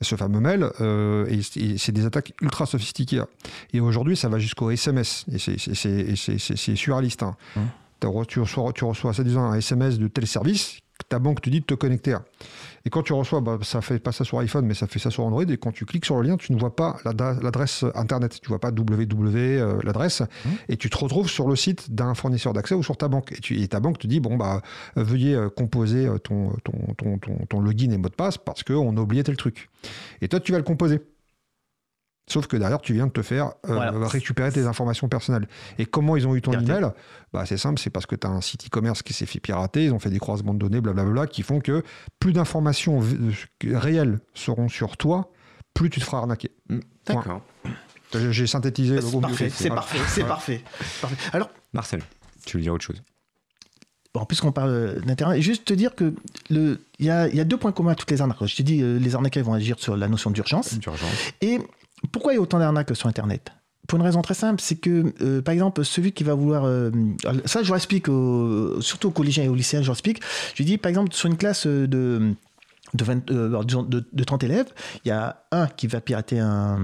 [0.00, 3.22] Ce fameux mail, euh, et c'est des attaques ultra sophistiquées.
[3.72, 5.24] Et aujourd'hui, ça va jusqu'au SMS.
[5.32, 7.22] Et c'est- surréaliste.
[7.24, 7.36] hein.
[8.02, 10.78] Re- Tu reçois, tu reçois ça disant un SMS de tel service,
[11.08, 12.12] ta banque te dit de te connecter.
[12.12, 12.24] à.
[12.84, 15.10] Et quand tu reçois, bah, ça fait pas ça sur iPhone, mais ça fait ça
[15.10, 15.44] sur Android.
[15.44, 18.38] Et quand tu cliques sur le lien, tu ne vois pas l'adresse internet.
[18.40, 20.22] Tu vois pas www euh, l'adresse.
[20.68, 23.32] Et tu te retrouves sur le site d'un fournisseur d'accès ou sur ta banque.
[23.32, 24.62] Et, tu, et ta banque te dit bon bah
[24.96, 28.62] euh, veuillez euh, composer ton, ton, ton, ton, ton login et mot de passe parce
[28.62, 29.68] qu'on a oublié tel truc.
[30.20, 31.00] Et toi tu vas le composer.
[32.28, 34.06] Sauf que derrière, tu viens de te faire euh, Voilà.
[34.08, 35.48] récupérer tes informations personnelles.
[35.78, 36.70] Et comment ils ont eu ton Pirater.
[36.72, 36.90] email?
[37.32, 39.84] Bah, C'est simple, c'est parce que tu as un site e-commerce qui s'est fait pirater,
[39.86, 41.82] ils ont fait des croisements de données, blablabla, qui font que
[42.20, 43.16] plus d'informations v-
[43.74, 45.30] réelles seront sur toi,
[45.74, 46.50] plus tu te feras arnaquer.
[47.06, 47.40] D'accord.
[48.14, 48.94] J'ai j'ai synthétisé.
[48.96, 49.20] mieux.
[49.20, 50.34] parfait, c'est parfait, c'est Voilà.
[50.34, 50.62] parfait.
[51.00, 51.16] Parfait.
[51.32, 52.02] Alors, Marcel,
[52.46, 53.02] tu veux dire autre chose?
[54.14, 56.14] Bon, puisqu'on parle d'Internet, juste te dire que
[56.48, 58.42] le, il y a, il y a deux points communs à toutes les arnaques.
[58.46, 60.78] Je t'ai dit, euh, les arnaqueurs vont agir sur la notion d'urgence.
[60.78, 61.10] D'urgence.
[61.42, 61.58] Et
[62.12, 63.50] pourquoi il y a autant d'arnaques sur Internet?
[63.86, 66.64] Pour une raison très simple, c'est que, euh, par exemple, celui qui va vouloir...
[66.66, 66.90] euh,
[67.46, 68.06] ça, je leur explique,
[68.80, 70.20] surtout aux collégiens et aux lycéens, je leur explique.
[70.54, 72.34] Je dis, par exemple, sur une classe de...
[72.94, 74.68] De, 20, euh, de, de 30 élèves,
[75.04, 76.78] il y a un qui va pirater un,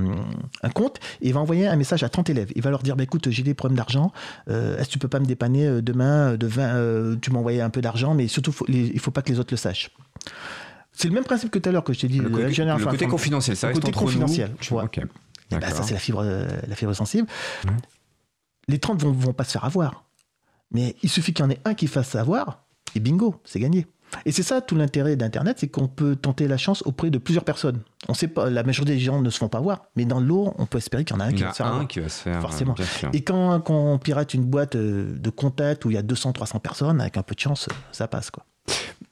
[0.74, 2.52] compte et va envoyer un message à 30 élèves.
[2.56, 4.12] Il va leur dire bah, écoute, j'ai des problèmes d'argent,
[4.46, 7.70] est-ce que tu peux pas me dépanner demain de 20, euh, Tu m'as envoyé un
[7.70, 9.90] peu d'argent, mais surtout, faut- les- il faut pas que les autres le sachent.
[10.94, 12.18] C'est le même principe que tout à l'heure que je t'ai dit.
[12.18, 14.56] Le euh, le côté confidentiel, ça Le reste côté entre confidentiel, nous.
[14.58, 14.88] tu vois.
[15.50, 17.28] Eh ben, ça, c'est la fibre, euh, la fibre sensible.
[18.68, 20.04] Les 30 vont, vont pas se faire avoir.
[20.70, 22.64] Mais il suffit qu'il y en ait un qui fasse avoir,
[22.94, 23.86] et bingo, c'est gagné.
[24.26, 27.44] Et c'est ça tout l'intérêt d'Internet, c'est qu'on peut tenter la chance auprès de plusieurs
[27.44, 27.80] personnes.
[28.08, 30.54] On sait pas, la majorité des gens ne se font pas voir, mais dans l'eau,
[30.58, 31.66] on peut espérer qu'il y en a un Il qui y va a se faire
[31.72, 32.40] un qui va se faire.
[32.40, 32.74] Forcément.
[33.12, 36.32] Et quand, quand on pirate une boîte euh, de contact où il y a 200,
[36.32, 38.30] 300 personnes, avec un peu de chance, ça passe.
[38.30, 38.44] Quoi.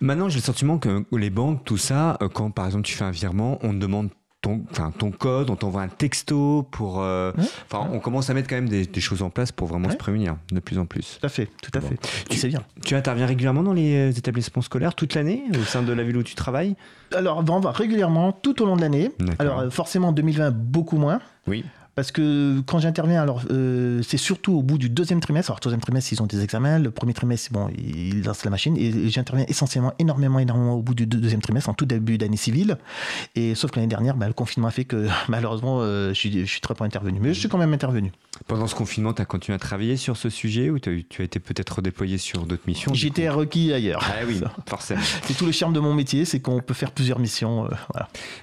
[0.01, 3.05] Maintenant, j'ai le sentiment que les banques, tout ça, euh, quand par exemple tu fais
[3.05, 4.09] un virement, on te demande
[4.41, 4.65] ton,
[4.99, 7.01] ton code, on t'envoie un texto pour.
[7.01, 7.45] euh, Ouais.
[7.71, 9.93] Enfin, on commence à mettre quand même des, des choses en place pour vraiment Ouais.
[9.93, 11.19] se prémunir de plus en plus.
[11.21, 11.87] Tout à fait, tout à Bon.
[11.87, 11.99] fait.
[12.29, 12.65] Tu- C'est bien.
[12.85, 16.17] Tu interviens régulièrement dans les euh, établissements scolaires toute l'année au sein de la ville
[16.17, 16.75] où tu travailles?
[17.15, 19.13] Alors, on va régulièrement, tout au long de l'année.
[19.39, 21.21] Alors, forcément, en 2020, beaucoup moins.
[21.47, 21.65] Oui.
[21.95, 25.51] Parce que quand j'interviens, alors euh, c'est surtout au bout du deuxième trimestre.
[25.51, 26.79] Alors, deuxième trimestre, ils ont des examens.
[26.79, 28.77] Le premier trimestre, bon, ils lancent la machine.
[28.79, 32.79] Et j'interviens essentiellement, énormément, énormément au bout du deuxième trimestre, en tout début d'année civile.
[33.35, 36.41] Et sauf que l'année dernière, bah, le confinement a fait que malheureusement, euh, je, suis,
[36.41, 37.21] je suis très peu intervenu.
[37.21, 38.11] Mais je suis quand même intervenu.
[38.47, 41.41] Pendant ce confinement, tu as continué à travailler sur ce sujet ou tu as été
[41.41, 44.03] peut-être redéployé sur d'autres missions J'étais requis ailleurs.
[44.03, 45.03] Ah oui, forcément.
[45.25, 47.69] C'est tout le charme de mon métier, c'est qu'on peut faire plusieurs missions.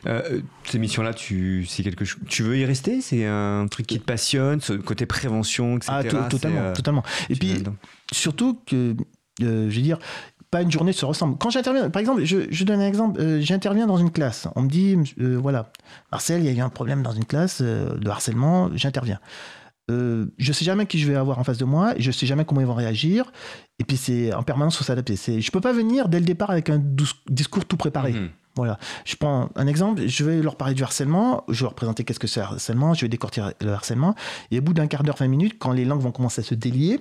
[0.06, 3.02] Euh, ces missions-là, tu, quelque chose, tu veux y rester?
[3.02, 3.39] C'est un
[3.70, 5.92] truc qui te passionne, ce côté prévention, etc.
[5.92, 7.04] Ah, totalement, euh, totalement.
[7.30, 7.64] Et puis,
[8.12, 8.96] surtout que,
[9.42, 10.00] euh, je veux dire,
[10.52, 11.38] pas une journée se ressemble.
[11.38, 14.48] Quand j'interviens, par exemple, je, donne un exemple, euh, j'interviens dans une classe.
[14.56, 15.72] On me dit, voilà,
[16.12, 19.20] Marcel, il y a eu un problème dans une classe de harcèlement, j'interviens.
[19.90, 22.46] Euh, je sais jamais qui je vais avoir en face de moi, je sais jamais
[22.46, 23.32] comment ils vont réagir,
[23.80, 25.16] et puis c'est en permanence faut s'adapter.
[25.16, 26.82] Je peux pas venir dès le départ avec un
[27.28, 28.14] discours tout préparé.
[28.14, 28.30] Mhm.
[28.60, 28.78] Voilà.
[29.05, 32.20] Je prends un exemple, je vais leur parler du harcèlement, je vais leur présenter qu'est-ce
[32.20, 34.16] que c'est le harcèlement, je vais décortiquer le harcèlement,
[34.51, 36.55] et au bout d'un quart d'heure, 20 minutes, quand les langues vont commencer à se
[36.55, 36.99] délier,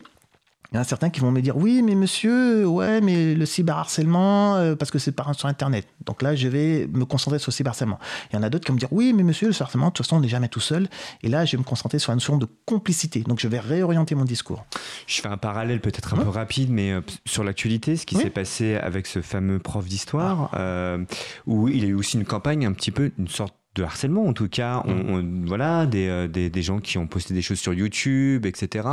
[0.71, 3.47] il y en a certains qui vont me dire oui, mais monsieur, ouais, mais le
[3.47, 5.87] cyberharcèlement, euh, parce que c'est par sur Internet.
[6.05, 7.99] Donc là, je vais me concentrer sur le cyberharcèlement.
[8.31, 9.93] Il y en a d'autres qui vont me dire oui, mais monsieur, le cyberharcèlement, de
[9.93, 10.89] toute façon, on n'est jamais tout seul.
[11.23, 13.21] Et là, je vais me concentrer sur la notion de complicité.
[13.21, 14.67] Donc je vais réorienter mon discours.
[15.07, 18.31] Je fais un parallèle peut-être un peu rapide, mais euh, sur l'actualité, ce qui s'est
[18.31, 20.61] passé avec ce fameux prof d'histoire, ah.
[20.61, 21.05] euh,
[21.47, 24.27] où il y a eu aussi une campagne, un petit peu, une sorte de harcèlement
[24.27, 24.83] en tout cas.
[24.85, 25.47] On, mm.
[25.47, 28.89] voilà euh, des, des, gens qui ont posté des choses sur YouTube etc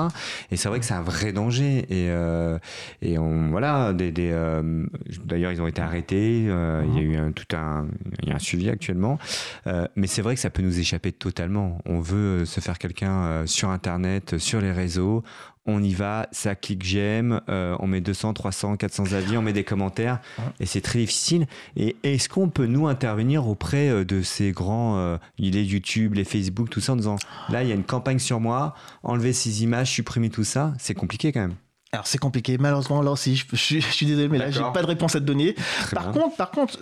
[0.51, 1.85] et c'est vrai que c'est un vrai danger.
[1.89, 2.57] Et euh,
[3.01, 4.85] et on voilà des, euh,
[5.25, 6.39] d'ailleurs ils ont été arrêtés.
[6.39, 6.97] Il y a mm.
[6.97, 7.87] eu un, tout un
[8.23, 9.17] il y a un suivi actuellement.
[9.95, 11.79] Mais c'est vrai que ça peut nous échapper totalement.
[11.85, 15.23] On veut se faire quelqu'un sur internet sur les réseaux
[15.65, 19.53] on y va, ça clique j'aime, euh, on met 200, 300, 400 avis, on met
[19.53, 20.19] des commentaires,
[20.59, 21.47] et c'est très difficile.
[21.75, 26.23] Et est-ce qu'on peut nous intervenir auprès euh, de ces grands, euh, les YouTube, les
[26.23, 27.15] Facebook, tout ça, en disant
[27.49, 30.93] là il y a une campagne sur moi, enlever ces images, supprimer tout ça, c'est
[30.93, 31.55] compliqué quand même.
[31.91, 35.15] Alors c'est compliqué, malheureusement là aussi, je, suis désolé, mais là j'ai pas de réponse
[35.15, 35.55] à te donner.
[35.93, 36.77] par contre, par contre,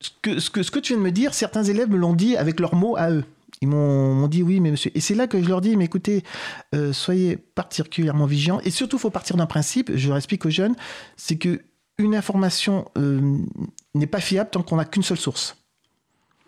[0.00, 2.14] ce que, ce, que, ce que tu viens de me dire, certains élèves me l'ont
[2.14, 3.24] dit avec leurs mots à eux.
[3.62, 4.90] Ils m'ont dit oui, mais monsieur.
[4.94, 6.22] Et c'est là que je leur dis, mais écoutez,
[6.74, 8.60] euh, soyez particulièrement vigilants.
[8.64, 10.76] Et surtout, il faut partir d'un principe, je leur explique aux jeunes,
[11.16, 11.62] c'est que
[11.98, 13.38] une information euh,
[13.94, 15.56] n'est pas fiable tant qu'on n'a qu'une seule source.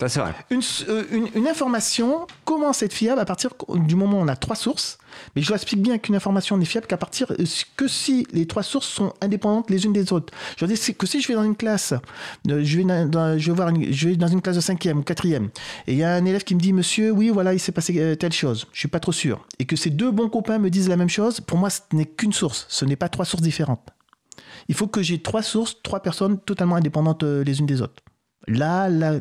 [0.07, 0.33] C'est vrai.
[0.53, 4.37] Euh, une, une, information commence à être fiable à partir du moment où on a
[4.37, 4.99] trois sources.
[5.35, 7.33] Mais je explique bien qu'une information n'est fiable qu'à partir
[7.77, 10.33] que si les trois sources sont indépendantes les unes des autres.
[10.57, 11.95] Je leur dis que si je vais dans une classe,
[12.49, 12.85] euh, je vais
[14.17, 15.49] dans, une classe de cinquième ou quatrième,
[15.87, 17.99] et il y a un élève qui me dit, monsieur, oui, voilà, il s'est passé
[17.99, 18.67] euh, telle chose.
[18.73, 19.45] Je suis pas trop sûr.
[19.59, 22.07] Et que ces deux bons copains me disent la même chose, pour moi, ce n'est
[22.07, 22.67] qu'une source.
[22.69, 23.89] Ce n'est pas trois sources différentes.
[24.69, 28.03] Il faut que j'ai trois sources, trois personnes totalement indépendantes euh, les unes des autres.
[28.47, 29.21] Là, là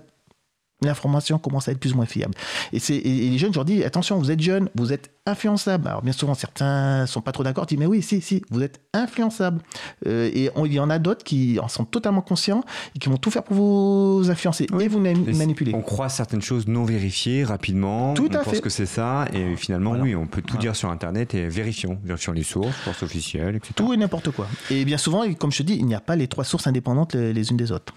[0.81, 2.33] l'information commence à être plus ou moins fiable.
[2.71, 5.87] Et, c'est, les jeunes, je leur dis, attention, vous êtes jeunes, vous êtes influençables.
[5.87, 8.79] Alors bien souvent, certains sont pas trop d'accord, disent, mais oui, si, si, vous êtes
[8.93, 9.61] influençables.
[10.05, 12.63] Euh, et il y en a d'autres qui en sont totalement conscients
[12.95, 15.73] et qui vont tout faire pour vous influencer et vous manipuler.
[15.73, 19.55] On croit certaines choses non vérifiées rapidement, tout on à pense que c'est ça, et
[19.55, 23.55] finalement, oui, on peut tout dire sur Internet et vérifions, vérifions les sources, sources officielles,
[23.55, 23.73] etc.
[23.75, 24.47] Tout et n'importe quoi.
[24.69, 27.15] Et bien souvent, comme je te dis, il n'y a pas les trois sources indépendantes
[27.15, 27.93] les, unes des autres.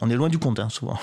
[0.00, 0.98] On est loin du compte, hein, souvent.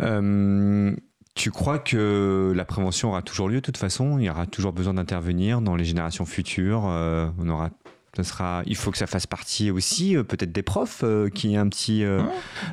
[0.00, 0.94] Euh,
[1.34, 4.18] tu crois que la prévention aura toujours lieu de toute façon?
[4.18, 7.70] Il y aura toujours besoin d'intervenir dans les générations futures euh, On aura
[8.16, 11.02] ça sera, il faut que ça fasse partie aussi, euh, peut-être des profs,
[11.34, 12.04] qui est un petit.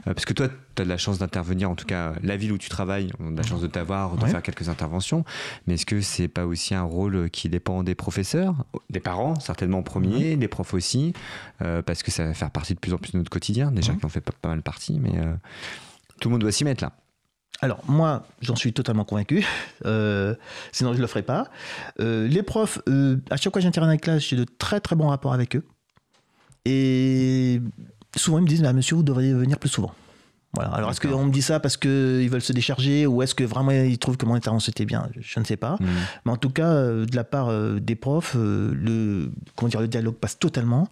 [0.05, 2.59] parce que toi, tu as de la chance d'intervenir, en tout cas, la ville où
[2.59, 5.25] tu travailles, on a de la chance de t'avoir, de faire quelques interventions.
[5.65, 8.53] Mais est-ce que c'est pas aussi un rôle qui dépend des professeurs,
[8.91, 11.13] des parents, certainement en premier, des profs aussi,
[11.57, 14.05] parce que ça va faire partie de plus en plus de notre quotidien, déjà qui
[14.05, 15.13] en fait pas, pas mal partie, mais
[16.19, 16.93] tout le monde doit s'y mettre là.
[17.59, 19.45] Alors moi, j'en suis totalement convaincu,
[19.85, 20.33] euh,
[20.71, 21.47] sinon je ne le ferai pas.
[21.99, 24.79] Euh, les profs, euh, à chaque fois que j'interviens dans la classe, j'ai de très
[24.79, 25.63] très bons rapports avec eux.
[26.65, 27.61] Et
[28.15, 29.93] souvent ils me disent, bah, monsieur, vous devriez venir plus souvent.
[30.53, 30.71] Voilà.
[30.71, 33.71] Alors, est-ce qu'on me dit ça parce qu'ils veulent se décharger ou est-ce que vraiment
[33.71, 35.07] ils trouvent que mon intervention était bien?
[35.17, 35.77] Je ne sais pas.
[35.79, 35.85] Mmh.
[36.25, 40.37] Mais en tout cas, de la part des profs, le, comment dire, le dialogue passe
[40.37, 40.89] totalement.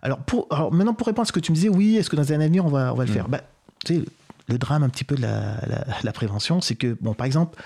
[0.00, 2.16] Alors, pour, alors, maintenant, pour répondre à ce que tu me disais, oui, est-ce que
[2.16, 3.14] dans un avenir, on va, on va le mmh.
[3.14, 3.28] faire?
[3.28, 3.42] Bah,
[3.84, 4.04] tu sais,
[4.48, 7.58] le drame un petit peu de la, prévention, c'est que, bon, par exemple,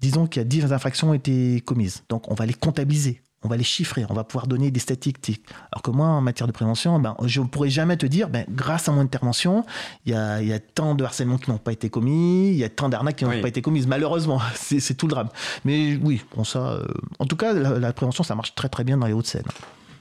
[0.00, 2.02] disons qu'il y a 10 infractions ont été commises.
[2.08, 5.44] Donc, on va les comptabiliser, on va les chiffrer, on va pouvoir donner des statistiques.
[5.72, 8.44] Alors que moi, en matière de prévention, ben, je ne pourrais jamais te dire, ben,
[8.48, 9.64] grâce à mon intervention,
[10.06, 12.88] il y a, tant de harcèlements qui n'ont pas été commis, il y a tant
[12.88, 13.86] d'arnaques qui n'ont pas été commises.
[13.86, 15.28] Malheureusement, c'est tout le drame.
[15.64, 16.86] Mais oui, bon, ça, euh,
[17.18, 19.46] en tout cas, la, prévention, ça marche très très bien dans les Hauts-de-Seine.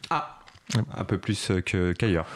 [0.10, 0.40] Ah,
[0.96, 2.28] un peu plus euh, qu'ailleurs.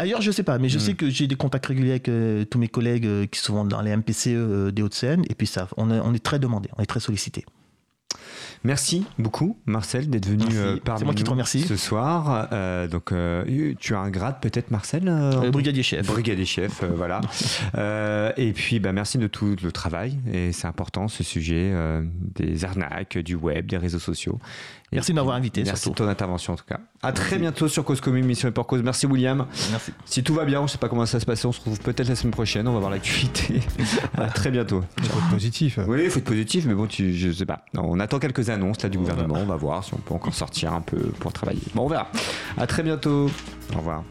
[0.00, 0.80] Ailleurs, je sais pas, mais je hmm.
[0.80, 3.82] sais que j'ai des contacts réguliers avec euh, tous mes collègues euh, qui sont dans
[3.82, 6.82] les MPCE euh, des Hauts-de-Seine, et puis ça, on est, on est très demandé, on
[6.82, 7.44] est très sollicité.
[8.64, 10.44] Merci beaucoup, Marcel, d'être venu
[10.84, 11.60] parmi moi qui te nous remercie.
[11.60, 12.48] ce soir.
[12.88, 13.14] Donc,
[13.78, 15.04] tu as un grade peut-être, Marcel
[15.50, 16.06] brigadier chef.
[16.06, 17.22] Brigadier chef, voilà.
[18.36, 20.18] Et puis, bah, merci de tout le travail.
[20.30, 21.72] Et c'est important, ce sujet
[22.34, 24.38] des arnaques, du web, des réseaux sociaux.
[24.92, 26.02] Merci de m'avoir invité, Merci surtout.
[26.02, 26.80] de ton intervention, en tout cas.
[27.02, 28.82] À très bientôt sur Cause Commune, Mission et pour Cause.
[28.82, 29.46] Merci, William.
[29.70, 29.92] Merci.
[30.04, 31.46] Si tout va bien, on ne sait pas comment ça va se passer.
[31.46, 32.66] On se retrouve peut-être la semaine prochaine.
[32.66, 33.60] On va voir l'actualité.
[34.18, 34.82] à très bientôt.
[34.98, 35.78] Il faut être positif.
[35.86, 37.64] Oui, il faut être positif, mais bon, tu, je sais pas.
[37.72, 39.36] Non, on attend quelques annonces là du gouvernement.
[39.38, 41.62] On va voir si on peut encore sortir un peu pour travailler.
[41.74, 42.08] Bon, on verra.
[42.56, 43.30] À très bientôt.
[43.74, 44.02] Au revoir.